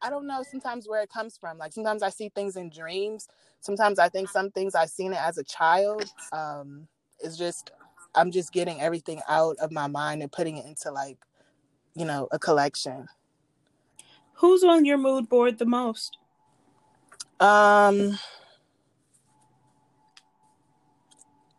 I 0.00 0.10
don't 0.10 0.26
know 0.26 0.42
sometimes 0.48 0.88
where 0.88 1.02
it 1.02 1.10
comes 1.10 1.36
from. 1.36 1.58
Like 1.58 1.72
sometimes 1.72 2.02
I 2.02 2.10
see 2.10 2.28
things 2.28 2.56
in 2.56 2.70
dreams. 2.70 3.28
Sometimes 3.60 3.98
I 3.98 4.08
think 4.08 4.28
some 4.28 4.50
things 4.50 4.74
I've 4.74 4.90
seen 4.90 5.12
it 5.12 5.20
as 5.20 5.38
a 5.38 5.44
child. 5.44 6.04
Um, 6.32 6.86
it's 7.20 7.36
just, 7.36 7.72
I'm 8.14 8.30
just 8.30 8.52
getting 8.52 8.80
everything 8.80 9.20
out 9.28 9.56
of 9.58 9.72
my 9.72 9.86
mind 9.86 10.22
and 10.22 10.30
putting 10.30 10.56
it 10.56 10.66
into 10.66 10.90
like, 10.90 11.18
you 11.94 12.04
know, 12.04 12.28
a 12.30 12.38
collection. 12.38 13.08
Who's 14.34 14.64
on 14.64 14.84
your 14.84 14.98
mood 14.98 15.28
board 15.28 15.58
the 15.58 15.66
most? 15.66 16.18
Um, 17.40 18.18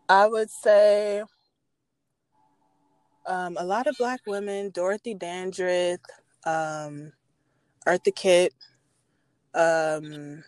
I 0.10 0.28
would 0.28 0.50
say 0.50 1.24
um, 3.26 3.58
a 3.58 3.66
lot 3.66 3.88
of 3.88 3.96
black 3.98 4.22
women, 4.28 4.70
Dorothy 4.72 5.14
Dandridge, 5.14 6.00
um, 6.46 7.12
Eartha 7.88 8.14
Kitt, 8.16 8.54
um, 9.54 10.44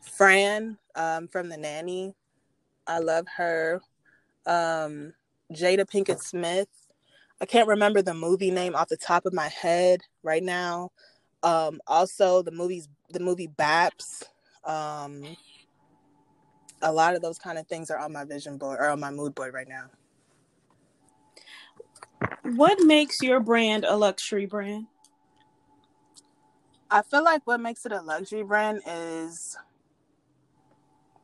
Fran 0.00 0.78
um, 0.94 1.28
from 1.28 1.48
The 1.48 1.56
Nanny. 1.56 2.14
I 2.86 2.98
love 2.98 3.26
her. 3.36 3.80
Um, 4.46 5.14
Jada 5.52 5.88
Pinkett 5.88 6.20
Smith. 6.20 6.68
I 7.40 7.46
can't 7.46 7.68
remember 7.68 8.02
the 8.02 8.14
movie 8.14 8.50
name 8.50 8.74
off 8.74 8.88
the 8.88 8.96
top 8.96 9.26
of 9.26 9.32
my 9.32 9.48
head 9.48 10.00
right 10.22 10.42
now. 10.42 10.90
Um, 11.42 11.80
also, 11.86 12.42
the 12.42 12.50
movies, 12.50 12.88
the 13.10 13.20
movie 13.20 13.48
Baps. 13.48 14.22
Um, 14.64 15.36
a 16.80 16.92
lot 16.92 17.14
of 17.14 17.22
those 17.22 17.38
kind 17.38 17.58
of 17.58 17.66
things 17.66 17.90
are 17.90 17.98
on 17.98 18.12
my 18.12 18.24
vision 18.24 18.56
board 18.56 18.78
or 18.80 18.88
on 18.88 19.00
my 19.00 19.10
mood 19.10 19.34
board 19.34 19.52
right 19.52 19.68
now. 19.68 19.90
What 22.42 22.78
makes 22.82 23.22
your 23.22 23.40
brand 23.40 23.84
a 23.84 23.96
luxury 23.96 24.46
brand? 24.46 24.86
I 26.90 27.02
feel 27.02 27.24
like 27.24 27.42
what 27.46 27.60
makes 27.60 27.84
it 27.86 27.92
a 27.92 28.00
luxury 28.00 28.42
brand 28.42 28.82
is 28.86 29.56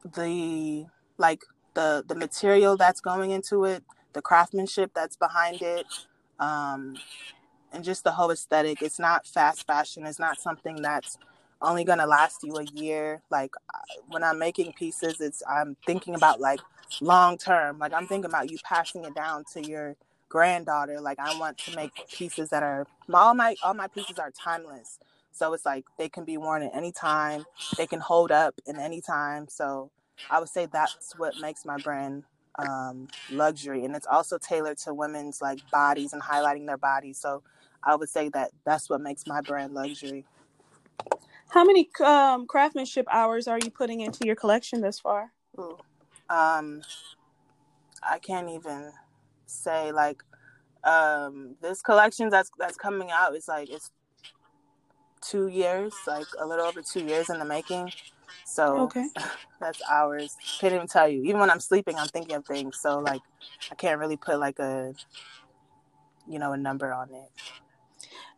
the 0.04 0.86
like 1.18 1.42
the 1.74 2.04
the 2.06 2.14
material 2.14 2.76
that's 2.76 3.00
going 3.00 3.30
into 3.30 3.64
it, 3.64 3.84
the 4.12 4.22
craftsmanship 4.22 4.92
that's 4.94 5.16
behind 5.16 5.62
it, 5.62 5.86
um, 6.38 6.96
and 7.72 7.84
just 7.84 8.04
the 8.04 8.12
whole 8.12 8.30
aesthetic. 8.30 8.82
It's 8.82 8.98
not 8.98 9.26
fast 9.26 9.66
fashion. 9.66 10.06
It's 10.06 10.18
not 10.18 10.40
something 10.40 10.82
that's 10.82 11.18
only 11.62 11.84
gonna 11.84 12.06
last 12.06 12.42
you 12.42 12.56
a 12.56 12.64
year. 12.64 13.22
Like 13.30 13.52
when 14.08 14.22
I'm 14.24 14.38
making 14.38 14.72
pieces, 14.74 15.20
it's 15.20 15.42
I'm 15.48 15.76
thinking 15.86 16.14
about 16.14 16.40
like 16.40 16.60
long 17.00 17.38
term. 17.38 17.78
Like 17.78 17.92
I'm 17.92 18.06
thinking 18.06 18.30
about 18.30 18.50
you 18.50 18.58
passing 18.64 19.04
it 19.04 19.14
down 19.14 19.44
to 19.52 19.66
your 19.66 19.96
granddaughter. 20.28 21.00
Like 21.00 21.18
I 21.18 21.38
want 21.38 21.58
to 21.58 21.76
make 21.76 21.92
pieces 22.12 22.50
that 22.50 22.62
are 22.62 22.86
all 23.12 23.34
my 23.34 23.56
all 23.62 23.74
my 23.74 23.88
pieces 23.88 24.18
are 24.18 24.30
timeless. 24.30 24.98
So 25.32 25.52
it's 25.54 25.64
like 25.66 25.84
they 25.98 26.08
can 26.08 26.24
be 26.24 26.36
worn 26.36 26.62
at 26.62 26.74
any 26.74 26.92
time. 26.92 27.44
They 27.76 27.86
can 27.86 28.00
hold 28.00 28.32
up 28.32 28.54
in 28.66 28.76
any 28.78 29.00
time. 29.00 29.46
So 29.48 29.90
I 30.28 30.38
would 30.38 30.48
say 30.48 30.66
that's 30.66 31.14
what 31.16 31.38
makes 31.40 31.64
my 31.64 31.78
brand 31.78 32.24
um, 32.58 33.08
luxury, 33.30 33.84
and 33.84 33.94
it's 33.94 34.06
also 34.06 34.38
tailored 34.38 34.78
to 34.78 34.94
women's 34.94 35.40
like 35.40 35.58
bodies 35.70 36.12
and 36.12 36.22
highlighting 36.22 36.66
their 36.66 36.76
bodies. 36.76 37.18
So 37.18 37.42
I 37.82 37.96
would 37.96 38.08
say 38.08 38.28
that 38.30 38.50
that's 38.64 38.90
what 38.90 39.00
makes 39.00 39.26
my 39.26 39.40
brand 39.40 39.72
luxury. 39.72 40.24
How 41.50 41.64
many 41.64 41.88
um, 42.04 42.46
craftsmanship 42.46 43.06
hours 43.10 43.48
are 43.48 43.58
you 43.58 43.70
putting 43.70 44.00
into 44.00 44.24
your 44.24 44.36
collection 44.36 44.80
thus 44.80 45.00
far? 45.00 45.32
Ooh. 45.58 45.78
Um, 46.28 46.82
I 48.02 48.18
can't 48.20 48.48
even 48.50 48.92
say 49.46 49.90
like 49.90 50.22
um, 50.84 51.56
this 51.60 51.82
collection 51.82 52.30
that's 52.30 52.50
that's 52.58 52.76
coming 52.76 53.10
out 53.10 53.34
is 53.34 53.48
like 53.48 53.68
it's 53.68 53.90
two 55.20 55.48
years, 55.48 55.92
like 56.06 56.26
a 56.38 56.46
little 56.46 56.66
over 56.66 56.82
two 56.82 57.04
years 57.04 57.30
in 57.30 57.38
the 57.38 57.44
making. 57.44 57.92
So 58.44 58.78
okay. 58.78 59.08
that's 59.60 59.80
hours. 59.90 60.36
Can't 60.58 60.74
even 60.74 60.86
tell 60.86 61.08
you. 61.08 61.22
Even 61.24 61.40
when 61.40 61.50
I'm 61.50 61.60
sleeping, 61.60 61.96
I'm 61.96 62.08
thinking 62.08 62.36
of 62.36 62.44
things. 62.44 62.78
So 62.78 62.98
like, 62.98 63.22
I 63.70 63.74
can't 63.74 63.98
really 63.98 64.16
put 64.16 64.38
like 64.38 64.58
a, 64.58 64.94
you 66.28 66.38
know, 66.38 66.52
a 66.52 66.56
number 66.56 66.92
on 66.92 67.08
it. 67.10 67.30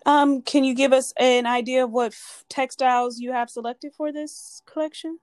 Um, 0.04 0.42
can 0.42 0.64
you 0.64 0.75
give 0.75 0.92
us 0.92 1.12
an 1.16 1.46
idea 1.46 1.84
of 1.84 1.90
what 1.90 2.12
f- 2.12 2.44
textiles 2.49 3.20
you 3.20 3.32
have 3.32 3.49
selected 3.49 3.92
for 3.94 4.12
this 4.12 4.61
collection? 4.66 5.18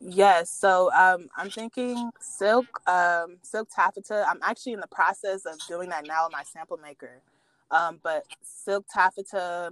Yes, 0.00 0.50
so 0.50 0.92
um, 0.92 1.28
I'm 1.36 1.48
thinking 1.48 2.10
silk, 2.20 2.66
um, 2.86 3.38
silk 3.42 3.68
taffeta. 3.74 4.26
I'm 4.28 4.40
actually 4.42 4.74
in 4.74 4.80
the 4.80 4.88
process 4.88 5.46
of 5.46 5.58
doing 5.66 5.88
that 5.88 6.06
now 6.06 6.26
with 6.26 6.32
my 6.32 6.42
sample 6.42 6.76
maker. 6.76 7.22
Um, 7.70 8.00
but 8.02 8.24
silk 8.42 8.84
taffeta, 8.92 9.70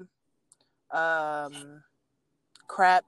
um, 0.91 1.83
crepe, 2.67 3.05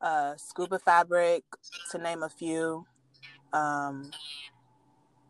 uh, 0.00 0.34
scuba 0.36 0.78
fabric, 0.78 1.44
to 1.90 1.98
name 1.98 2.22
a 2.22 2.28
few. 2.28 2.86
Um, 3.52 4.10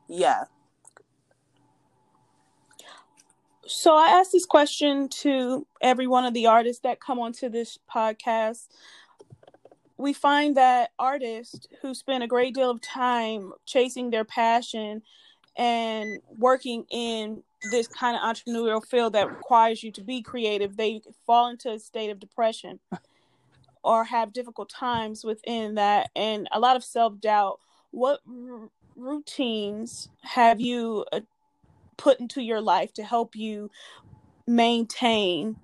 yeah, 0.08 0.44
So 3.66 3.96
I 3.96 4.08
asked 4.08 4.32
this 4.32 4.44
question 4.44 5.08
to 5.08 5.66
every 5.80 6.06
one 6.06 6.26
of 6.26 6.34
the 6.34 6.46
artists 6.46 6.82
that 6.82 7.00
come 7.00 7.18
onto 7.18 7.48
this 7.48 7.78
podcast. 7.92 8.68
We 9.96 10.12
find 10.12 10.56
that 10.56 10.90
artists 10.98 11.66
who 11.80 11.94
spend 11.94 12.22
a 12.22 12.26
great 12.26 12.54
deal 12.54 12.70
of 12.70 12.82
time 12.82 13.52
chasing 13.64 14.10
their 14.10 14.24
passion 14.24 15.02
and 15.56 16.18
working 16.36 16.84
in 16.90 17.42
this 17.70 17.86
kind 17.86 18.16
of 18.16 18.22
entrepreneurial 18.22 18.84
field 18.84 19.14
that 19.14 19.30
requires 19.30 19.82
you 19.82 19.90
to 19.92 20.02
be 20.02 20.20
creative, 20.20 20.76
they 20.76 21.00
fall 21.24 21.48
into 21.48 21.72
a 21.72 21.78
state 21.78 22.10
of 22.10 22.20
depression 22.20 22.80
or 23.84 24.04
have 24.04 24.32
difficult 24.32 24.70
times 24.70 25.24
within 25.24 25.74
that 25.74 26.10
and 26.16 26.48
a 26.50 26.58
lot 26.58 26.74
of 26.74 26.82
self 26.82 27.20
doubt. 27.20 27.60
What 27.90 28.20
r- 28.26 28.70
routines 28.96 30.08
have 30.22 30.60
you 30.60 31.04
uh, 31.12 31.20
put 31.96 32.18
into 32.18 32.42
your 32.42 32.60
life 32.60 32.92
to 32.94 33.04
help 33.04 33.36
you 33.36 33.70
maintain 34.46 35.56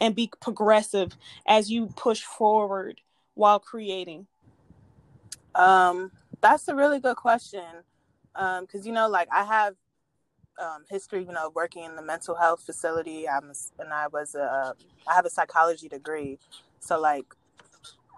and 0.00 0.14
be 0.14 0.30
progressive 0.40 1.16
as 1.46 1.70
you 1.70 1.86
push 1.96 2.22
forward 2.22 3.00
while 3.34 3.58
creating? 3.58 4.26
Um, 5.54 6.12
that's 6.40 6.68
a 6.68 6.74
really 6.74 7.00
good 7.00 7.16
question. 7.16 7.64
Um, 8.36 8.66
cause 8.66 8.86
you 8.86 8.92
know, 8.92 9.08
like 9.08 9.28
I 9.32 9.44
have 9.44 9.74
um, 10.60 10.84
history, 10.90 11.24
you 11.24 11.32
know, 11.32 11.50
working 11.54 11.84
in 11.84 11.96
the 11.96 12.02
mental 12.02 12.34
health 12.34 12.62
facility. 12.64 13.28
I'm, 13.28 13.52
and 13.78 13.92
I 13.92 14.08
was 14.08 14.34
a, 14.34 14.74
I 15.08 15.14
have 15.14 15.24
a 15.24 15.30
psychology 15.30 15.88
degree. 15.88 16.38
So 16.80 17.00
like, 17.00 17.26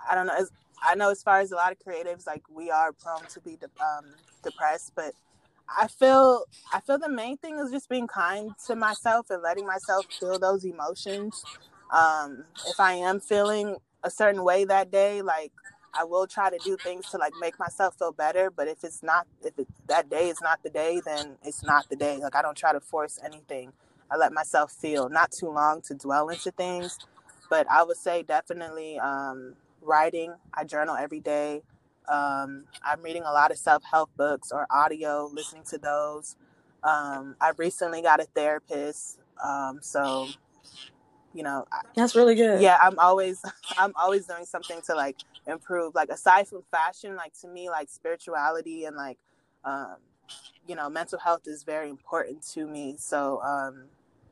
I 0.08 0.14
don't 0.14 0.26
know. 0.26 0.34
As, 0.36 0.50
I 0.82 0.94
know 0.94 1.10
as 1.10 1.22
far 1.22 1.40
as 1.40 1.52
a 1.52 1.56
lot 1.56 1.72
of 1.72 1.78
creatives, 1.78 2.26
like 2.26 2.42
we 2.54 2.70
are 2.70 2.92
prone 2.92 3.26
to 3.32 3.40
be 3.40 3.56
de- 3.56 3.66
um, 3.82 4.04
depressed, 4.42 4.92
but 4.94 5.14
I 5.68 5.88
feel 5.88 6.44
I 6.72 6.80
feel 6.80 6.98
the 6.98 7.08
main 7.08 7.36
thing 7.38 7.58
is 7.58 7.70
just 7.70 7.88
being 7.88 8.06
kind 8.06 8.52
to 8.66 8.76
myself 8.76 9.30
and 9.30 9.42
letting 9.42 9.66
myself 9.66 10.06
feel 10.20 10.38
those 10.38 10.64
emotions. 10.64 11.44
Um, 11.92 12.44
if 12.68 12.78
I 12.78 12.94
am 12.94 13.20
feeling 13.20 13.76
a 14.02 14.10
certain 14.10 14.44
way 14.44 14.64
that 14.64 14.90
day, 14.90 15.22
like 15.22 15.52
I 15.98 16.04
will 16.04 16.26
try 16.26 16.50
to 16.50 16.58
do 16.58 16.76
things 16.76 17.06
to 17.10 17.18
like 17.18 17.32
make 17.40 17.58
myself 17.58 17.96
feel 17.98 18.12
better. 18.12 18.50
But 18.50 18.68
if 18.68 18.84
it's 18.84 19.02
not, 19.02 19.26
if 19.44 19.58
it, 19.58 19.66
that 19.88 20.08
day 20.08 20.28
is 20.28 20.40
not 20.40 20.62
the 20.62 20.70
day, 20.70 21.00
then 21.04 21.36
it's 21.44 21.64
not 21.64 21.88
the 21.88 21.96
day. 21.96 22.18
Like 22.18 22.36
I 22.36 22.42
don't 22.42 22.56
try 22.56 22.72
to 22.72 22.80
force 22.80 23.18
anything. 23.24 23.72
I 24.10 24.16
let 24.16 24.32
myself 24.32 24.72
feel. 24.72 25.08
Not 25.08 25.32
too 25.32 25.50
long 25.50 25.82
to 25.82 25.94
dwell 25.94 26.28
into 26.28 26.52
things, 26.52 26.98
but 27.50 27.66
I 27.70 27.82
would 27.82 27.96
say 27.96 28.22
definitely 28.22 28.98
um, 29.00 29.54
writing. 29.82 30.34
I 30.54 30.64
journal 30.64 30.96
every 30.96 31.20
day. 31.20 31.62
Um, 32.08 32.64
I'm 32.84 33.02
reading 33.02 33.22
a 33.22 33.32
lot 33.32 33.50
of 33.50 33.58
self 33.58 33.82
help 33.84 34.10
books 34.16 34.52
or 34.52 34.66
audio, 34.70 35.30
listening 35.32 35.64
to 35.70 35.78
those. 35.78 36.36
Um, 36.84 37.36
I 37.40 37.52
recently 37.56 38.02
got 38.02 38.20
a 38.20 38.24
therapist, 38.24 39.18
um, 39.42 39.78
so 39.82 40.28
you 41.34 41.42
know 41.42 41.66
I, 41.72 41.80
That's 41.94 42.14
really 42.16 42.34
good. 42.34 42.60
yeah 42.62 42.78
i'm 42.80 42.98
always 42.98 43.42
i'm 43.78 43.92
always 43.96 44.26
doing 44.26 44.44
something 44.44 44.80
to 44.86 44.94
like 44.94 45.16
improve 45.46 45.94
like 45.94 46.08
aside 46.08 46.48
from 46.48 46.62
fashion 46.70 47.16
like 47.16 47.32
to 47.40 47.48
me 47.48 47.68
like 47.70 47.88
spirituality 47.90 48.84
and 48.84 48.96
like 48.96 49.18
um 49.64 49.96
you 50.66 50.74
know 50.74 50.88
mental 50.88 51.18
health 51.18 51.42
is 51.46 51.62
very 51.62 51.90
important 51.90 52.42
to 52.54 52.66
me 52.66 52.96
so 52.98 53.40
um 53.42 53.84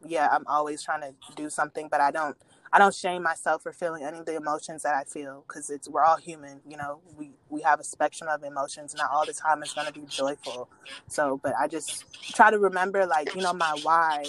yeah 0.07 0.29
i'm 0.33 0.47
always 0.47 0.83
trying 0.83 1.01
to 1.03 1.15
do 1.37 1.51
something 1.51 1.89
but 1.91 2.01
i 2.01 2.11
don't 2.11 2.37
i 2.75 2.79
don't 2.79 2.95
shame 2.95 3.23
myself 3.23 3.63
for 3.63 3.73
feeling 3.73 4.05
any 4.05 4.19
of 4.19 4.27
the 4.27 4.37
emotions 4.37 4.83
that 4.83 4.95
i 4.95 5.05
feel 5.05 5.45
because 5.49 5.71
it's 5.71 5.89
we're 5.89 6.05
all 6.05 6.17
human 6.19 6.61
you 6.69 6.77
know 6.77 7.01
we 7.17 7.31
we 7.49 7.63
have 7.63 7.81
a 7.81 7.85
spectrum 7.85 8.29
of 8.29 8.43
emotions 8.43 8.93
and 8.93 8.99
not 8.99 9.11
all 9.11 9.25
the 9.25 9.33
time 9.33 9.63
it's 9.63 9.73
going 9.73 9.87
to 9.87 9.93
be 9.93 10.05
joyful. 10.07 10.69
So 11.07 11.41
but 11.43 11.55
i 11.59 11.69
just 11.69 12.05
try 12.35 12.51
to 12.51 12.59
remember 12.59 13.07
like 13.07 13.35
you 13.35 13.41
know 13.41 13.55
my 13.55 13.79
why 13.83 14.25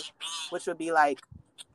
which 0.52 0.68
would 0.68 0.78
be 0.78 0.92
like 0.92 1.20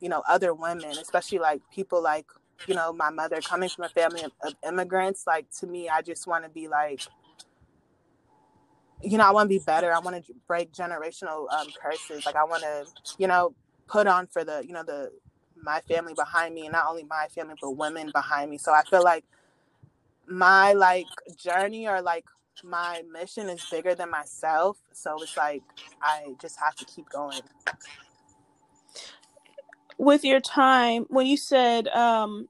you 0.01 0.09
know 0.09 0.23
other 0.29 0.55
women 0.55 0.91
especially 0.93 1.39
like 1.39 1.61
people 1.75 2.03
like 2.03 2.27
you 2.67 2.75
know 2.75 2.93
my 2.93 3.11
mother 3.11 3.41
coming 3.41 3.69
from 3.69 3.85
a 3.85 3.89
family 3.89 4.23
of, 4.23 4.33
of 4.43 4.55
immigrants 4.67 5.27
like 5.27 5.51
to 5.51 5.67
me 5.67 5.89
i 5.89 6.01
just 6.01 6.27
want 6.27 6.45
to 6.45 6.51
be 6.51 6.69
like 6.69 7.03
you 9.03 9.19
know 9.19 9.25
i 9.27 9.31
want 9.31 9.51
to 9.51 9.59
be 9.59 9.63
better 9.65 9.93
i 9.93 9.99
want 9.99 10.25
to 10.25 10.33
break 10.47 10.73
generational 10.73 11.51
um, 11.53 11.67
curses 11.81 12.25
like 12.27 12.37
i 12.37 12.45
want 12.45 12.63
to 12.63 12.87
you 13.19 13.27
know 13.27 13.55
put 13.89 14.07
on 14.07 14.27
for 14.27 14.45
the 14.45 14.63
you 14.67 14.73
know 14.73 14.85
the 14.85 15.11
my 15.65 15.81
family 15.81 16.15
behind 16.15 16.55
me 16.55 16.63
and 16.67 16.73
not 16.73 16.87
only 16.89 17.05
my 17.05 17.27
family 17.35 17.55
but 17.61 17.73
women 17.73 18.11
behind 18.13 18.51
me 18.51 18.59
so 18.59 18.73
i 18.73 18.83
feel 18.85 19.05
like 19.05 19.25
my 20.27 20.73
like 20.73 21.07
journey 21.37 21.89
or 21.89 22.03
like 22.03 22.27
my 22.65 23.03
mission 23.13 23.49
is 23.49 23.65
bigger 23.71 23.95
than 23.95 24.11
myself 24.11 24.79
so 24.93 25.17
it's 25.23 25.37
like 25.37 25.63
i 26.03 26.35
just 26.41 26.59
have 26.61 26.75
to 26.77 26.85
keep 26.85 27.09
going 27.11 27.41
With 29.99 30.25
your 30.25 30.41
time, 30.41 31.05
when 31.11 31.27
you 31.27 31.37
said, 31.37 31.89
um, 31.89 32.49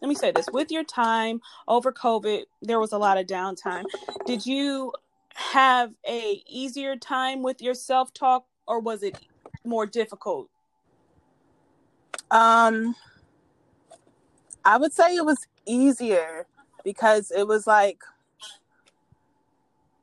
let 0.00 0.08
me 0.08 0.14
say 0.14 0.30
this, 0.32 0.48
with 0.52 0.70
your 0.70 0.84
time 0.84 1.42
over 1.68 1.92
COVID, 1.92 2.44
there 2.62 2.80
was 2.80 2.92
a 2.92 2.98
lot 2.98 3.18
of 3.18 3.26
downtime. 3.26 3.84
Did 4.24 4.46
you 4.46 4.92
have 5.34 5.92
a 6.08 6.42
easier 6.48 6.96
time 6.96 7.42
with 7.42 7.60
your 7.60 7.74
self 7.74 8.14
talk, 8.14 8.46
or 8.66 8.80
was 8.80 9.02
it 9.02 9.18
more 9.64 9.84
difficult? 9.84 10.48
Um 12.30 12.94
I 14.64 14.76
would 14.76 14.92
say 14.92 15.16
it 15.16 15.24
was 15.24 15.46
easier 15.66 16.46
because 16.84 17.30
it 17.30 17.46
was 17.46 17.66
like 17.66 18.00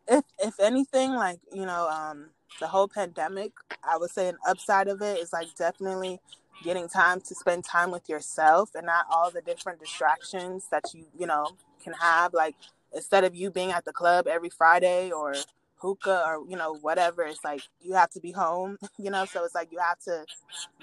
if 0.07 0.23
if 0.39 0.59
anything 0.59 1.13
like 1.13 1.39
you 1.51 1.65
know 1.65 1.87
um 1.89 2.29
the 2.59 2.67
whole 2.67 2.87
pandemic 2.87 3.51
I 3.83 3.97
would 3.97 4.09
say 4.09 4.29
an 4.29 4.37
upside 4.47 4.87
of 4.87 5.01
it 5.01 5.19
is 5.19 5.33
like 5.33 5.53
definitely 5.55 6.19
getting 6.63 6.87
time 6.87 7.21
to 7.21 7.35
spend 7.35 7.63
time 7.65 7.91
with 7.91 8.09
yourself 8.09 8.71
and 8.73 8.85
not 8.85 9.05
all 9.11 9.29
the 9.29 9.41
different 9.41 9.79
distractions 9.79 10.67
that 10.71 10.85
you 10.93 11.05
you 11.17 11.27
know 11.27 11.45
can 11.83 11.93
have 11.93 12.33
like 12.33 12.55
instead 12.93 13.23
of 13.23 13.35
you 13.35 13.51
being 13.51 13.71
at 13.71 13.85
the 13.85 13.93
club 13.93 14.27
every 14.27 14.49
Friday 14.49 15.11
or 15.11 15.35
hookah 15.77 16.23
or 16.25 16.43
you 16.49 16.55
know 16.55 16.75
whatever 16.81 17.23
it's 17.23 17.43
like 17.43 17.61
you 17.81 17.93
have 17.93 18.09
to 18.09 18.19
be 18.19 18.31
home 18.31 18.77
you 18.97 19.09
know 19.09 19.25
so 19.25 19.43
it's 19.43 19.55
like 19.55 19.71
you 19.71 19.79
have 19.79 19.99
to 19.99 20.25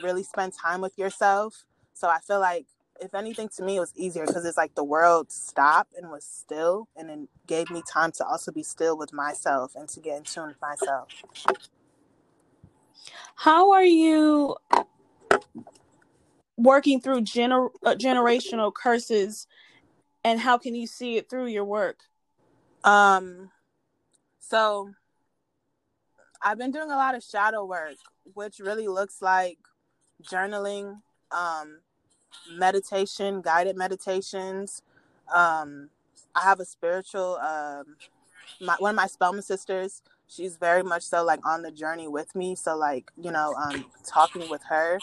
really 0.03 0.23
spend 0.23 0.53
time 0.53 0.81
with 0.81 0.97
yourself 0.99 1.65
so 1.95 2.09
I 2.09 2.19
feel 2.21 2.41
like 2.41 2.67
if 3.01 3.15
anything 3.15 3.49
to 3.57 3.65
me 3.65 3.77
it 3.77 3.81
was 3.81 3.93
easier 3.97 4.25
because 4.25 4.45
it's 4.45 4.57
like 4.57 4.75
the 4.75 4.85
world 4.85 5.31
stopped 5.33 5.95
and 5.97 6.11
was 6.11 6.25
still 6.25 6.89
and 6.97 7.09
then 7.09 7.29
gave 7.47 7.71
me 7.71 7.83
time 7.93 8.13
to 8.13 8.25
also 8.25 8.53
be 8.53 8.63
still 8.63 8.97
with 8.97 9.13
myself 9.13 9.73
and 9.75 9.89
to 9.89 10.01
get 10.01 10.17
in 10.19 10.23
tune 10.25 10.49
with 10.49 10.61
myself 10.61 11.09
How 13.37 13.73
are 13.73 13.85
you 13.85 14.57
working 16.57 17.01
through 17.01 17.23
gener- 17.23 17.71
uh, 17.85 17.95
generational 17.97 18.73
curses, 18.73 19.47
and 20.23 20.41
how 20.41 20.57
can 20.57 20.75
you 20.75 20.87
see 20.87 21.17
it 21.17 21.29
through 21.29 21.47
your 21.47 21.65
work? 21.65 21.99
um 22.85 23.51
so 24.49 24.91
I've 26.43 26.59
been 26.59 26.71
doing 26.71 26.91
a 26.91 26.97
lot 26.97 27.15
of 27.15 27.23
shadow 27.23 27.65
work 27.65 27.97
which 28.35 28.59
really 28.59 28.89
looks 28.89 29.23
like 29.23 29.59
journaling 30.23 31.01
um 31.31 31.81
meditation 32.51 33.41
guided 33.41 33.77
meditations. 33.77 34.83
Um 35.35 35.91
I 36.35 36.43
have 36.43 36.61
a 36.61 36.65
spiritual 36.65 37.37
um 37.37 37.97
my 38.61 38.77
one 38.79 38.91
of 38.91 38.97
my 38.97 39.07
Spelman 39.07 39.43
sisters 39.43 40.03
she's 40.27 40.57
very 40.57 40.83
much 40.83 41.03
so 41.03 41.25
like 41.25 41.45
on 41.47 41.63
the 41.63 41.71
journey 41.71 42.09
with 42.09 42.35
me. 42.35 42.55
So 42.55 42.77
like 42.77 43.11
you 43.17 43.31
know 43.31 43.55
um 43.55 43.87
talking 44.07 44.49
with 44.51 44.63
her 44.69 45.01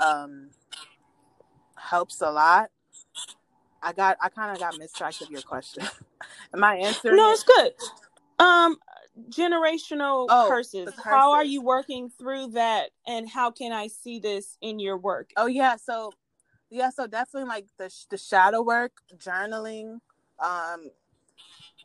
um 0.00 0.50
helps 1.76 2.20
a 2.20 2.30
lot. 2.30 2.70
I 3.82 3.92
got 3.92 4.16
i 4.20 4.28
kind 4.28 4.52
of 4.52 4.58
got 4.58 4.74
mistracked 4.78 5.20
of 5.22 5.30
your 5.30 5.42
question. 5.42 5.84
Am 6.54 6.64
i 6.64 6.76
answering 6.76 7.16
No, 7.16 7.30
it? 7.30 7.32
it's 7.32 7.42
good. 7.44 7.72
Um, 8.38 8.76
generational 9.30 10.26
Oh, 10.28 10.48
curses. 10.48 10.86
the 10.94 11.02
How 11.02 11.32
are 11.32 11.44
you 11.44 11.60
working 11.62 12.10
through 12.10 12.48
that, 12.48 12.90
and 13.06 13.28
how 13.28 13.50
can 13.50 13.72
I 13.72 13.88
see 13.88 14.18
this 14.20 14.56
in 14.60 14.78
your 14.78 14.96
work? 14.96 15.30
oh 15.36 15.46
yeah 15.46 15.76
so 15.76 16.12
yeah 16.70 16.90
so 16.90 17.06
definitely 17.06 17.48
like 17.48 17.66
the, 17.78 17.90
the 18.10 18.18
shadow 18.18 18.62
work 18.62 18.92
journaling 19.16 20.00
um 20.38 20.90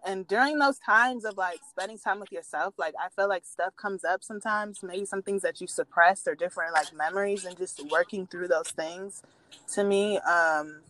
and 0.05 0.27
during 0.27 0.59
those 0.59 0.77
times 0.79 1.23
of 1.23 1.37
like 1.37 1.59
spending 1.69 1.97
time 1.97 2.19
with 2.19 2.31
yourself 2.31 2.73
like 2.77 2.93
i 3.03 3.07
feel 3.15 3.29
like 3.29 3.45
stuff 3.45 3.73
comes 3.75 4.03
up 4.03 4.23
sometimes 4.23 4.83
maybe 4.83 5.05
some 5.05 5.21
things 5.21 5.41
that 5.41 5.61
you 5.61 5.67
suppressed 5.67 6.27
or 6.27 6.35
different 6.35 6.73
like 6.73 6.93
memories 6.93 7.45
and 7.45 7.57
just 7.57 7.81
working 7.89 8.27
through 8.27 8.47
those 8.47 8.69
things 8.71 9.23
to 9.71 9.83
me 9.83 10.17
um 10.19 10.81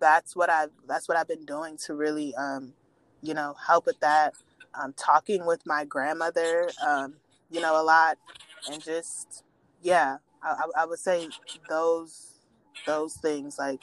that's 0.00 0.34
what 0.34 0.48
i 0.48 0.66
that's 0.88 1.08
what 1.08 1.16
i've 1.18 1.28
been 1.28 1.44
doing 1.44 1.76
to 1.76 1.94
really 1.94 2.34
um 2.36 2.72
you 3.22 3.34
know 3.34 3.54
help 3.66 3.84
with 3.86 4.00
that 4.00 4.34
um 4.80 4.92
talking 4.96 5.46
with 5.46 5.64
my 5.66 5.84
grandmother 5.84 6.68
um 6.86 7.14
you 7.50 7.60
know 7.60 7.80
a 7.80 7.84
lot 7.84 8.18
and 8.70 8.82
just 8.82 9.44
yeah 9.82 10.18
i, 10.42 10.64
I, 10.76 10.84
would 10.84 10.98
say 10.98 11.28
those 11.68 12.40
those 12.86 13.14
things 13.14 13.58
like 13.58 13.82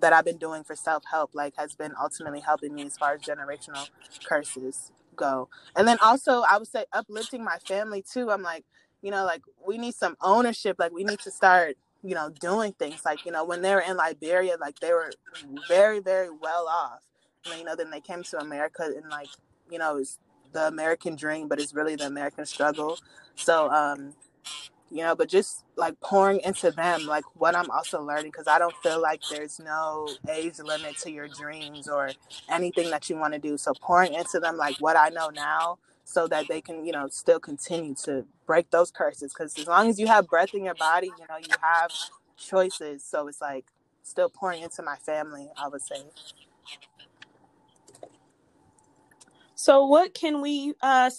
that 0.00 0.12
I've 0.12 0.24
been 0.24 0.38
doing 0.38 0.64
for 0.64 0.74
self 0.74 1.04
help 1.10 1.30
like 1.34 1.54
has 1.56 1.74
been 1.74 1.92
ultimately 2.00 2.40
helping 2.40 2.74
me 2.74 2.84
as 2.84 2.96
far 2.96 3.14
as 3.14 3.20
generational 3.22 3.88
curses 4.24 4.90
go. 5.16 5.48
And 5.76 5.86
then 5.86 5.98
also 6.02 6.42
I 6.48 6.58
would 6.58 6.68
say 6.68 6.84
uplifting 6.92 7.44
my 7.44 7.58
family 7.58 8.02
too. 8.02 8.30
I'm 8.30 8.42
like, 8.42 8.64
you 9.02 9.10
know, 9.10 9.24
like 9.24 9.42
we 9.66 9.78
need 9.78 9.94
some 9.94 10.16
ownership. 10.20 10.76
Like 10.78 10.92
we 10.92 11.04
need 11.04 11.20
to 11.20 11.30
start, 11.30 11.76
you 12.02 12.14
know, 12.14 12.30
doing 12.30 12.72
things. 12.72 13.04
Like, 13.04 13.24
you 13.24 13.32
know, 13.32 13.44
when 13.44 13.62
they 13.62 13.74
were 13.74 13.80
in 13.80 13.96
Liberia, 13.96 14.56
like 14.60 14.78
they 14.80 14.92
were 14.92 15.10
very, 15.68 16.00
very 16.00 16.30
well 16.30 16.66
off. 16.68 17.00
And 17.46 17.58
you 17.58 17.64
know, 17.64 17.76
then 17.76 17.90
they 17.90 18.00
came 18.00 18.22
to 18.24 18.38
America 18.38 18.84
and 18.84 19.10
like, 19.10 19.28
you 19.70 19.78
know, 19.78 19.98
it's 19.98 20.18
the 20.52 20.66
American 20.68 21.16
dream, 21.16 21.48
but 21.48 21.60
it's 21.60 21.74
really 21.74 21.96
the 21.96 22.06
American 22.06 22.46
struggle. 22.46 23.00
So 23.36 23.70
um 23.70 24.14
you 24.90 25.02
know 25.02 25.16
but 25.16 25.28
just 25.28 25.64
like 25.76 25.98
pouring 26.00 26.40
into 26.44 26.70
them 26.70 27.06
like 27.06 27.24
what 27.34 27.56
i'm 27.56 27.70
also 27.70 28.02
learning 28.02 28.30
because 28.30 28.48
i 28.48 28.58
don't 28.58 28.76
feel 28.82 29.00
like 29.00 29.22
there's 29.28 29.58
no 29.60 30.18
age 30.30 30.60
limit 30.60 30.96
to 30.96 31.10
your 31.10 31.28
dreams 31.28 31.88
or 31.88 32.16
anything 32.48 32.90
that 32.90 33.10
you 33.10 33.16
want 33.16 33.32
to 33.34 33.40
do. 33.40 33.58
So 33.58 33.74
pouring 33.74 34.14
into 34.14 34.40
them 34.40 34.56
like 34.56 34.76
what 34.78 34.96
i 34.96 35.08
know 35.10 35.30
now 35.30 35.78
so 36.04 36.28
that 36.28 36.48
they 36.48 36.60
can 36.60 36.86
you 36.86 36.92
know 36.92 37.08
still 37.08 37.40
continue 37.40 37.94
to 38.04 38.26
break 38.46 38.70
those 38.70 38.92
curses. 38.92 39.34
Because 39.34 39.58
as 39.58 39.66
long 39.66 39.88
as 39.90 39.98
you 39.98 40.06
have 40.06 40.28
breath 40.30 40.54
in 40.54 40.64
your 40.64 40.74
body 40.76 41.08
you 41.18 41.26
know 41.28 41.38
you 41.38 41.56
have 41.62 41.92
choices. 42.38 43.04
So 43.04 43.28
it's 43.28 43.40
like 43.40 43.66
still 44.04 44.30
pouring 44.30 44.62
into 44.62 44.82
my 44.82 44.96
family 44.96 45.48
i 45.58 45.68
would 45.68 45.82
say 45.82 46.02
So, 49.58 49.84
what 49.86 50.14
can 50.14 50.40
we 50.40 50.74
uh 50.82 51.10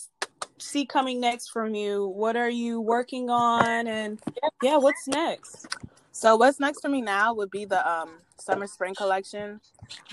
see 0.60 0.86
coming 0.86 1.20
next 1.20 1.50
from 1.50 1.76
you? 1.76 2.08
What 2.08 2.38
are 2.38 2.50
you 2.50 2.80
working 2.80 3.30
on, 3.30 3.86
and 3.86 4.18
yeah, 4.64 4.78
what's 4.78 5.10
next? 5.10 5.68
So 6.14 6.38
what's 6.38 6.58
next 6.58 6.80
for 6.80 6.88
me 6.88 7.02
now 7.02 7.34
would 7.34 7.52
be 7.52 7.66
the 7.66 7.86
um, 7.86 8.20
summer 8.38 8.66
spring 8.66 8.96
collection. 8.96 9.60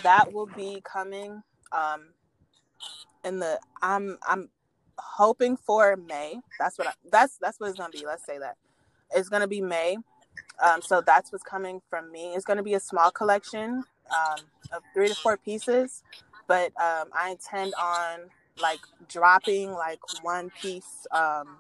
That 0.03 0.33
will 0.33 0.47
be 0.47 0.83
coming 0.85 1.41
um, 1.71 2.09
in 3.25 3.39
the 3.39 3.61
I'm 3.81 4.19
I'm 4.29 4.49
hoping 4.99 5.57
for 5.57 5.97
May. 5.97 6.41
That's 6.59 6.79
what 6.79 6.89
I, 6.89 6.93
that's 7.13 7.39
that's 7.41 7.61
what 7.61 7.69
it's 7.69 7.79
gonna 7.79 7.91
be. 7.91 8.05
Let's 8.05 8.27
say 8.27 8.39
that 8.39 8.57
it's 9.15 9.29
gonna 9.29 9.47
be 9.47 9.61
May. 9.61 9.99
Um, 10.61 10.83
so 10.83 11.01
that's 11.01 11.31
what's 11.31 11.45
coming 11.45 11.81
from 11.89 12.11
me. 12.11 12.35
It's 12.35 12.45
gonna 12.45 12.65
be 12.65 12.75
a 12.75 12.81
small 12.81 13.13
collection 13.13 13.85
um, 14.11 14.41
of 14.73 14.83
three 14.95 15.07
to 15.09 15.15
four 15.15 15.37
pieces, 15.37 16.03
but 16.47 16.73
um, 16.81 17.09
I 17.13 17.31
intend 17.31 17.75
on 17.75 18.31
like 18.61 18.81
dropping 19.09 19.73
like 19.73 20.01
one 20.23 20.51
piece. 20.61 21.07
Um, 21.11 21.59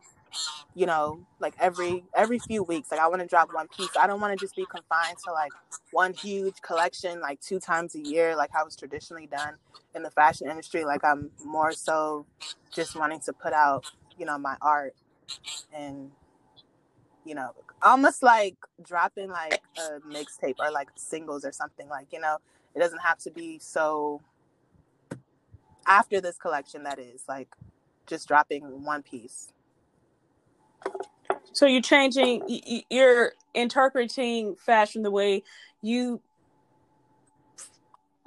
you 0.75 0.85
know, 0.85 1.21
like 1.41 1.55
every 1.59 2.05
every 2.15 2.39
few 2.39 2.63
weeks. 2.63 2.91
Like 2.91 3.01
I 3.01 3.09
want 3.09 3.23
to 3.23 3.27
drop 3.27 3.53
one 3.55 3.69
piece. 3.69 3.97
I 3.99 4.07
don't 4.07 4.21
want 4.21 4.39
to 4.39 4.45
just 4.45 4.55
be 4.55 4.67
confined 4.67 5.17
to 5.25 5.33
like 5.33 5.53
one 5.91 6.13
huge 6.13 6.61
collection 6.61 7.21
like 7.21 7.41
two 7.41 7.59
times 7.59 7.95
a 7.95 8.01
year, 8.01 8.37
like 8.37 8.51
how 8.53 8.67
it's 8.67 8.77
traditionally 8.77 9.27
done 9.27 9.55
in 9.95 10.03
the 10.03 10.11
fashion 10.11 10.51
industry. 10.51 10.85
Like 10.85 11.03
I'm 11.03 11.31
more 11.45 11.73
so 11.73 12.27
just 12.75 12.95
wanting 12.95 13.21
to 13.21 13.33
put 13.33 13.55
out 13.55 13.87
you 14.19 14.27
know, 14.27 14.39
my 14.39 14.57
art 14.61 14.95
and 15.75 16.11
you 17.25 17.35
know, 17.35 17.51
almost 17.83 18.23
like 18.23 18.57
dropping 18.83 19.31
like 19.31 19.61
a 19.79 20.01
mixtape 20.09 20.55
or 20.61 20.71
like 20.71 20.89
singles 20.95 21.45
or 21.45 21.53
something 21.53 21.89
like, 21.89 22.07
you 22.13 22.21
know, 22.21 22.39
it 22.75 22.79
doesn't 22.79 23.01
have 23.01 23.19
to 23.19 23.31
be 23.31 23.59
so 23.59 24.21
after 25.87 26.21
this 26.21 26.37
collection 26.37 26.83
that 26.85 26.99
is 26.99 27.25
like 27.29 27.49
just 28.07 28.29
dropping 28.29 28.85
one 28.85 29.03
piece. 29.03 29.53
So 31.53 31.67
you're 31.67 31.81
changing, 31.81 32.43
you're 32.91 33.33
interpreting 33.55 34.57
fashion 34.57 35.03
the 35.03 35.11
way 35.11 35.43
you 35.81 36.21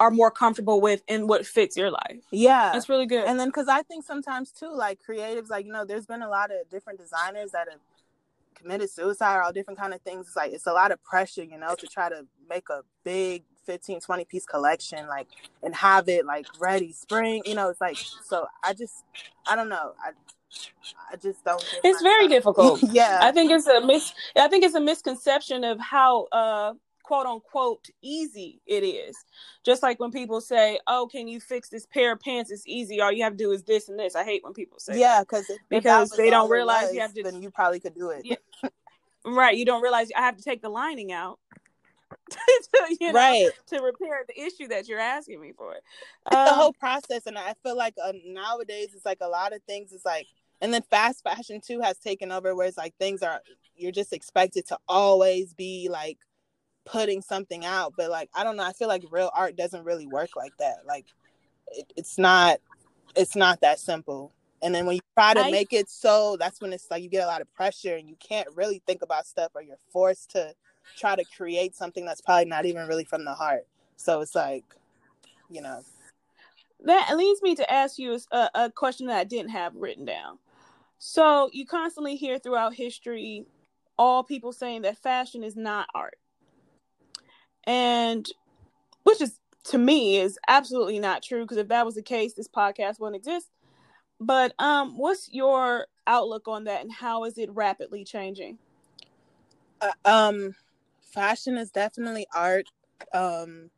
are 0.00 0.10
more 0.10 0.30
comfortable 0.30 0.80
with 0.80 1.02
and 1.08 1.28
what 1.28 1.46
fits 1.46 1.76
your 1.76 1.90
life. 1.90 2.24
Yeah. 2.30 2.70
That's 2.72 2.88
really 2.88 3.06
good. 3.06 3.26
And 3.26 3.38
then 3.38 3.52
cuz 3.52 3.68
I 3.68 3.82
think 3.82 4.04
sometimes 4.04 4.50
too 4.50 4.72
like 4.72 4.98
creatives 5.06 5.50
like 5.50 5.66
you 5.66 5.72
know 5.72 5.84
there's 5.84 6.06
been 6.06 6.22
a 6.22 6.28
lot 6.28 6.50
of 6.50 6.68
different 6.70 6.98
designers 6.98 7.52
that 7.52 7.68
have 7.70 7.80
committed 8.54 8.90
suicide 8.90 9.36
or 9.36 9.42
all 9.42 9.52
different 9.52 9.78
kind 9.78 9.94
of 9.94 10.00
things. 10.00 10.26
It's 10.26 10.36
like 10.36 10.52
it's 10.52 10.66
a 10.66 10.72
lot 10.72 10.90
of 10.90 11.02
pressure, 11.02 11.44
you 11.44 11.58
know, 11.58 11.74
to 11.74 11.86
try 11.86 12.08
to 12.08 12.26
make 12.48 12.68
a 12.70 12.82
big 13.04 13.44
15 13.64 14.00
20 14.00 14.24
piece 14.24 14.46
collection 14.46 15.06
like 15.06 15.28
and 15.62 15.74
have 15.74 16.08
it 16.08 16.26
like 16.26 16.46
ready 16.58 16.92
spring, 16.92 17.42
you 17.44 17.54
know, 17.54 17.68
it's 17.68 17.80
like 17.80 17.96
so 18.24 18.46
I 18.62 18.74
just 18.74 19.04
I 19.46 19.56
don't 19.56 19.68
know. 19.68 19.94
I 20.04 20.10
I 21.12 21.16
just 21.16 21.44
don't. 21.44 21.62
It's 21.84 22.02
very 22.02 22.24
time. 22.24 22.30
difficult. 22.30 22.82
yeah, 22.90 23.18
I 23.22 23.32
think 23.32 23.50
it's 23.50 23.66
a 23.66 23.80
mis. 23.80 24.12
I 24.36 24.48
think 24.48 24.64
it's 24.64 24.74
a 24.74 24.80
misconception 24.80 25.64
of 25.64 25.78
how 25.78 26.24
uh 26.32 26.74
quote 27.02 27.26
unquote 27.26 27.86
easy 28.02 28.60
it 28.66 28.84
is. 28.84 29.16
Just 29.64 29.82
like 29.82 29.98
when 29.98 30.12
people 30.12 30.40
say, 30.40 30.78
"Oh, 30.86 31.08
can 31.10 31.26
you 31.26 31.40
fix 31.40 31.68
this 31.68 31.84
pair 31.86 32.12
of 32.12 32.20
pants?" 32.20 32.52
It's 32.52 32.62
easy. 32.66 33.00
All 33.00 33.10
you 33.10 33.24
have 33.24 33.32
to 33.32 33.36
do 33.36 33.50
is 33.50 33.64
this 33.64 33.88
and 33.88 33.98
this. 33.98 34.14
I 34.14 34.22
hate 34.22 34.44
when 34.44 34.52
people 34.52 34.78
say, 34.78 34.98
"Yeah," 34.98 35.20
because 35.20 35.50
because 35.68 36.10
they 36.10 36.30
don't 36.30 36.48
realize 36.48 36.84
was, 36.84 36.94
you 36.94 37.00
have 37.00 37.14
to. 37.14 37.22
Then 37.24 37.42
you 37.42 37.50
probably 37.50 37.80
could 37.80 37.96
do 37.96 38.10
it. 38.10 38.22
Yeah. 38.24 38.36
right. 39.26 39.56
You 39.56 39.64
don't 39.64 39.82
realize 39.82 40.08
I 40.16 40.20
have 40.20 40.36
to 40.36 40.44
take 40.44 40.62
the 40.62 40.68
lining 40.68 41.10
out. 41.10 41.39
to, 42.74 42.96
you 43.00 43.12
know, 43.12 43.18
right 43.18 43.50
to 43.68 43.80
repair 43.80 44.24
the 44.28 44.40
issue 44.40 44.68
that 44.68 44.88
you're 44.88 44.98
asking 44.98 45.40
me 45.40 45.52
for. 45.56 45.74
Um, 46.32 46.44
the 46.46 46.52
whole 46.52 46.72
process, 46.72 47.26
and 47.26 47.38
I 47.38 47.54
feel 47.62 47.76
like 47.76 47.94
uh, 48.02 48.12
nowadays 48.24 48.90
it's 48.94 49.04
like 49.04 49.18
a 49.20 49.28
lot 49.28 49.52
of 49.52 49.62
things. 49.64 49.92
It's 49.92 50.04
like, 50.04 50.26
and 50.60 50.72
then 50.72 50.82
fast 50.90 51.22
fashion 51.24 51.60
too 51.60 51.80
has 51.80 51.98
taken 51.98 52.32
over, 52.32 52.54
where 52.54 52.66
it's 52.66 52.78
like 52.78 52.94
things 52.98 53.22
are 53.22 53.40
you're 53.76 53.92
just 53.92 54.12
expected 54.12 54.66
to 54.66 54.78
always 54.88 55.54
be 55.54 55.88
like 55.90 56.18
putting 56.84 57.22
something 57.22 57.64
out 57.64 57.92
but 57.96 58.10
like 58.10 58.28
i 58.34 58.42
don't 58.42 58.56
know 58.56 58.64
i 58.64 58.72
feel 58.72 58.88
like 58.88 59.02
real 59.10 59.30
art 59.34 59.56
doesn't 59.56 59.84
really 59.84 60.06
work 60.06 60.30
like 60.34 60.52
that 60.58 60.78
like 60.86 61.06
it, 61.72 61.92
it's 61.96 62.18
not 62.18 62.58
it's 63.14 63.36
not 63.36 63.60
that 63.60 63.78
simple 63.78 64.32
and 64.62 64.74
then 64.74 64.86
when 64.86 64.96
you 64.96 65.00
try 65.16 65.34
to 65.34 65.40
I, 65.40 65.50
make 65.50 65.72
it 65.72 65.88
so 65.88 66.36
that's 66.38 66.60
when 66.60 66.72
it's 66.72 66.90
like 66.90 67.02
you 67.02 67.08
get 67.08 67.24
a 67.24 67.26
lot 67.26 67.40
of 67.40 67.52
pressure 67.54 67.96
and 67.96 68.08
you 68.08 68.16
can't 68.18 68.48
really 68.54 68.82
think 68.86 69.02
about 69.02 69.26
stuff 69.26 69.52
or 69.54 69.62
you're 69.62 69.76
forced 69.92 70.30
to 70.32 70.54
try 70.96 71.16
to 71.16 71.24
create 71.36 71.74
something 71.74 72.04
that's 72.04 72.20
probably 72.20 72.46
not 72.46 72.66
even 72.66 72.86
really 72.86 73.04
from 73.04 73.24
the 73.24 73.34
heart. 73.34 73.66
So 73.96 74.20
it's 74.20 74.34
like 74.34 74.64
you 75.50 75.62
know. 75.62 75.82
That 76.84 77.16
leads 77.16 77.42
me 77.42 77.54
to 77.56 77.70
ask 77.70 77.98
you 77.98 78.18
a, 78.32 78.50
a 78.54 78.70
question 78.70 79.06
that 79.08 79.18
i 79.18 79.24
didn't 79.24 79.50
have 79.50 79.74
written 79.76 80.04
down. 80.04 80.38
So 80.98 81.50
you 81.52 81.66
constantly 81.66 82.16
hear 82.16 82.38
throughout 82.38 82.74
history 82.74 83.44
all 83.98 84.24
people 84.24 84.52
saying 84.52 84.82
that 84.82 84.96
fashion 84.96 85.42
is 85.44 85.56
not 85.56 85.88
art. 85.94 86.18
And 87.64 88.26
which 89.02 89.20
is 89.20 89.38
to 89.64 89.78
me 89.78 90.16
is 90.16 90.38
absolutely 90.48 90.98
not 90.98 91.22
true 91.22 91.42
because 91.42 91.58
if 91.58 91.68
that 91.68 91.84
was 91.84 91.96
the 91.96 92.02
case 92.02 92.32
this 92.32 92.48
podcast 92.48 92.98
wouldn't 92.98 93.16
exist. 93.16 93.50
But 94.18 94.54
um 94.58 94.96
what's 94.96 95.28
your 95.32 95.86
outlook 96.06 96.48
on 96.48 96.64
that 96.64 96.80
and 96.80 96.92
how 96.92 97.24
is 97.24 97.36
it 97.36 97.50
rapidly 97.50 98.04
changing? 98.04 98.58
Uh, 99.80 99.92
um 100.04 100.54
fashion 101.12 101.56
is 101.56 101.70
definitely 101.70 102.26
art. 102.34 102.66
Um 103.12 103.70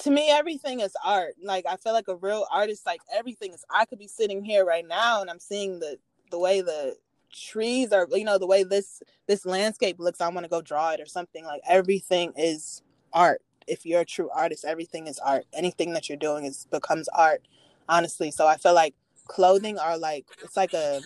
to 0.00 0.10
me 0.10 0.30
everything 0.30 0.80
is 0.80 0.94
art. 1.04 1.34
Like 1.42 1.64
i 1.68 1.76
feel 1.76 1.92
like 1.92 2.08
a 2.08 2.16
real 2.16 2.46
artist 2.50 2.86
like 2.86 3.00
everything 3.12 3.52
is 3.52 3.64
i 3.70 3.84
could 3.84 3.98
be 3.98 4.08
sitting 4.08 4.44
here 4.44 4.64
right 4.64 4.86
now 4.86 5.20
and 5.20 5.30
i'm 5.30 5.40
seeing 5.40 5.80
the 5.80 5.98
the 6.30 6.38
way 6.38 6.60
the 6.60 6.96
trees 7.32 7.92
are 7.92 8.06
you 8.12 8.24
know 8.24 8.38
the 8.38 8.46
way 8.46 8.64
this 8.64 9.02
this 9.26 9.46
landscape 9.46 9.98
looks 9.98 10.20
i 10.20 10.28
want 10.28 10.44
to 10.44 10.48
go 10.48 10.60
draw 10.60 10.90
it 10.90 11.00
or 11.00 11.06
something. 11.06 11.44
Like 11.44 11.62
everything 11.68 12.32
is 12.36 12.82
art. 13.12 13.42
If 13.66 13.86
you're 13.86 14.00
a 14.00 14.04
true 14.04 14.30
artist 14.30 14.64
everything 14.64 15.06
is 15.06 15.18
art. 15.18 15.46
Anything 15.52 15.92
that 15.92 16.08
you're 16.08 16.18
doing 16.18 16.44
is 16.44 16.66
becomes 16.70 17.08
art 17.08 17.46
honestly. 17.88 18.30
So 18.30 18.46
i 18.46 18.56
feel 18.56 18.74
like 18.74 18.94
clothing 19.26 19.78
are 19.78 19.96
like 19.96 20.26
it's 20.42 20.56
like 20.56 20.74
a 20.74 21.00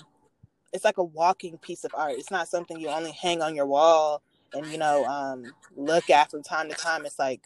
it's 0.74 0.84
like 0.84 0.98
a 0.98 1.04
walking 1.04 1.58
piece 1.58 1.84
of 1.84 1.92
art. 1.96 2.14
It's 2.18 2.32
not 2.32 2.48
something 2.48 2.80
you 2.80 2.90
only 2.90 3.12
hang 3.12 3.42
on 3.42 3.56
your 3.56 3.66
wall 3.66 4.22
and 4.54 4.66
you 4.68 4.78
know 4.78 5.06
um 5.06 5.54
look 5.76 6.10
at 6.10 6.32
from 6.32 6.44
time 6.44 6.70
to 6.70 6.76
time. 6.76 7.06
It's 7.06 7.20
like 7.20 7.42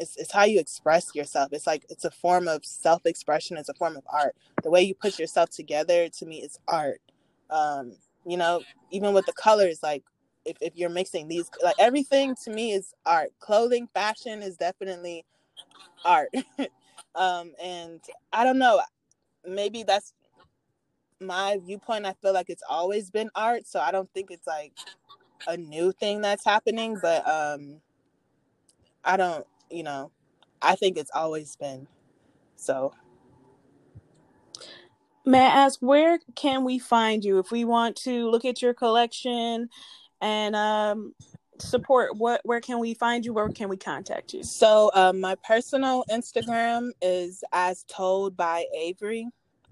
it's, 0.00 0.18
it's 0.18 0.32
how 0.32 0.44
you 0.44 0.60
express 0.60 1.14
yourself. 1.16 1.50
It's 1.52 1.66
like 1.68 1.86
it's 1.90 2.04
a 2.06 2.12
form 2.12 2.48
of 2.48 2.66
self-expression. 2.66 3.58
It's 3.58 3.70
a 3.70 3.74
form 3.74 3.96
of 3.96 4.04
art. 4.12 4.36
The 4.64 4.70
way 4.70 4.82
you 4.82 4.94
put 4.96 5.18
yourself 5.18 5.50
together 5.50 6.10
to 6.10 6.26
me 6.26 6.42
is 6.42 6.60
art. 6.68 7.00
Um 7.50 7.94
you 8.26 8.38
know 8.38 8.62
even 8.92 9.14
with 9.14 9.26
the 9.26 9.34
colors 9.34 9.80
like 9.82 10.04
if, 10.46 10.58
if 10.62 10.76
you're 10.76 10.90
mixing 10.90 11.28
these 11.28 11.50
like 11.64 11.76
everything 11.80 12.36
to 12.44 12.52
me 12.52 12.72
is 12.74 12.94
art. 13.06 13.30
Clothing 13.40 13.88
fashion 13.94 14.42
is 14.42 14.58
definitely 14.58 15.26
art. 16.04 16.30
Um 17.16 17.52
and 17.62 18.00
i 18.32 18.44
don't 18.44 18.58
know. 18.58 18.80
Maybe 19.46 19.84
that's 19.84 20.14
my 21.26 21.58
viewpoint 21.64 22.06
i 22.06 22.12
feel 22.22 22.32
like 22.32 22.50
it's 22.50 22.62
always 22.68 23.10
been 23.10 23.30
art 23.34 23.66
so 23.66 23.80
i 23.80 23.90
don't 23.90 24.12
think 24.12 24.30
it's 24.30 24.46
like 24.46 24.72
a 25.46 25.56
new 25.56 25.92
thing 25.92 26.20
that's 26.20 26.44
happening 26.44 26.96
but 27.00 27.26
um 27.28 27.80
i 29.04 29.16
don't 29.16 29.46
you 29.70 29.82
know 29.82 30.10
i 30.60 30.74
think 30.74 30.96
it's 30.96 31.10
always 31.14 31.56
been 31.56 31.86
so 32.56 32.92
May 35.24 35.38
I 35.38 35.64
ask 35.64 35.78
where 35.80 36.18
can 36.34 36.64
we 36.64 36.78
find 36.78 37.24
you 37.24 37.38
if 37.38 37.52
we 37.52 37.64
want 37.64 37.96
to 37.98 38.28
look 38.28 38.44
at 38.44 38.60
your 38.60 38.74
collection 38.74 39.68
and 40.20 40.56
um, 40.56 41.14
support? 41.60 42.16
What 42.16 42.40
where 42.44 42.60
can 42.60 42.80
we 42.80 42.94
find 42.94 43.24
you? 43.24 43.32
Where 43.32 43.48
can 43.48 43.68
we 43.68 43.76
contact 43.76 44.34
you? 44.34 44.42
So 44.42 44.90
um, 44.94 45.20
my 45.20 45.36
personal 45.46 46.04
Instagram 46.10 46.90
is 47.00 47.44
as 47.52 47.84
told 47.84 48.36
by 48.36 48.64
Avary, 48.76 49.26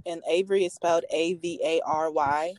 and 0.06 0.22
Avary 0.30 0.66
is 0.66 0.74
spelled 0.74 1.04
A 1.10 1.34
V 1.34 1.60
A 1.64 1.80
R 1.84 2.10
Y. 2.10 2.54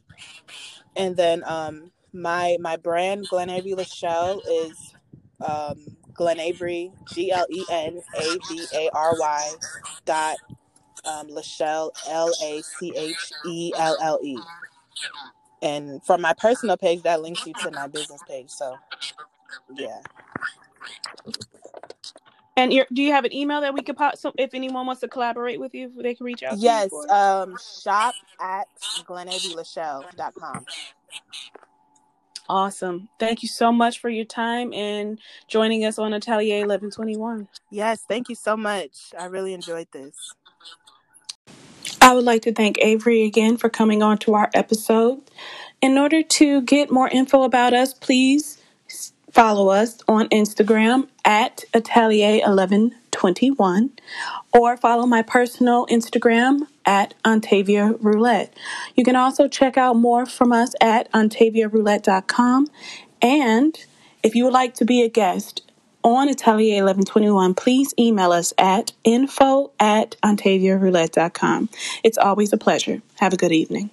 And 0.95 1.15
then 1.15 1.43
um, 1.45 1.91
my 2.13 2.58
my 2.60 2.77
brand 2.77 3.27
Glenavary 3.30 3.73
LaChelle 3.73 4.41
is 4.47 4.93
um, 5.45 5.97
Glen 6.13 6.39
Avery 6.39 6.91
G 7.13 7.32
L 7.32 7.45
E 7.49 7.63
N 7.71 8.01
A 8.17 8.38
V 8.49 8.65
A 8.75 8.89
R 8.93 9.15
Y 9.17 9.51
dot 10.06 10.38
um, 11.06 11.27
Lachelle, 11.27 11.91
L 12.10 12.32
A 12.43 12.62
C 12.62 12.93
H 12.95 13.32
E 13.45 13.71
L 13.77 13.97
L 14.01 14.19
E. 14.23 14.38
And 15.62 16.04
from 16.04 16.21
my 16.21 16.34
personal 16.34 16.77
page, 16.77 17.04
that 17.04 17.21
links 17.21 17.45
you 17.45 17.54
to 17.54 17.71
my 17.71 17.88
business 17.88 18.21
page. 18.27 18.49
So, 18.49 18.77
yeah. 19.75 20.01
And 22.58 22.72
do 22.72 23.02
you 23.02 23.12
have 23.14 23.24
an 23.24 23.34
email 23.34 23.62
that 23.62 23.74
we 23.74 23.82
could 23.82 23.96
pop? 23.96 24.18
So 24.18 24.34
if 24.38 24.54
anyone 24.54 24.86
wants 24.86 25.02
to 25.02 25.08
collaborate 25.08 25.60
with 25.60 25.74
you, 25.74 25.92
they 26.02 26.16
can 26.16 26.26
reach 26.26 26.44
out. 26.44 26.58
Yes, 26.58 26.92
um, 27.10 27.58
shop 27.82 28.14
at 28.40 28.68
glenavarylachelle.com. 29.08 30.66
Awesome. 32.50 33.08
Thank 33.18 33.44
you 33.44 33.48
so 33.48 33.72
much 33.72 34.00
for 34.00 34.10
your 34.10 34.26
time 34.26 34.74
and 34.74 35.18
joining 35.48 35.86
us 35.86 35.98
on 35.98 36.14
Atelier 36.14 36.60
1121. 36.60 37.48
Yes, 37.70 38.04
thank 38.08 38.28
you 38.28 38.36
so 38.36 38.58
much. 38.58 39.14
I 39.18 39.26
really 39.26 39.54
enjoyed 39.54 39.88
this. 39.94 40.34
I 42.02 42.14
would 42.14 42.26
like 42.26 42.42
to 42.42 42.54
thank 42.54 42.78
Avary 42.80 43.26
again 43.26 43.56
for 43.56 43.70
coming 43.70 44.04
on 44.04 44.18
to 44.20 44.34
our 44.34 44.50
episode. 44.54 45.22
In 45.82 45.98
order 45.98 46.22
to 46.24 46.62
get 46.64 46.92
more 46.92 47.08
info 47.08 47.44
about 47.44 47.74
us, 47.74 47.94
please 47.94 48.58
follow 49.32 49.70
us 49.70 50.00
on 50.08 50.28
Instagram 50.30 51.08
at 51.26 51.63
Atelier1121 51.74 53.89
or 54.54 54.78
follow 54.78 55.06
my 55.06 55.22
personal 55.22 55.86
Instagram 55.88 56.62
at 56.86 57.13
Ontavia 57.24 57.98
Roulette. 58.00 58.56
You 58.96 59.04
can 59.04 59.15
also 59.15 59.48
check 59.48 59.78
out 59.78 59.96
more 59.96 60.26
from 60.26 60.52
us 60.52 60.74
at 60.82 61.12
OntaviaRoulette.com. 61.12 62.67
And 63.22 63.78
if 64.24 64.34
you 64.36 64.46
would 64.46 64.54
like 64.54 64.74
to 64.76 64.86
be 64.86 65.04
a 65.04 65.10
guest 65.10 65.62
on 66.04 66.28
Atelier 66.28 66.84
1121, 66.84 67.54
please 67.54 67.94
email 68.00 68.32
us 68.32 68.54
at 68.58 68.91
info 69.04 69.72
at 69.80 70.15
ontaviaroulette.com. 70.24 71.70
It's 72.04 72.17
always 72.17 72.52
a 72.54 72.58
pleasure. 72.58 73.04
Have 73.20 73.34
a 73.34 73.38
good 73.38 73.52
evening. 73.52 73.91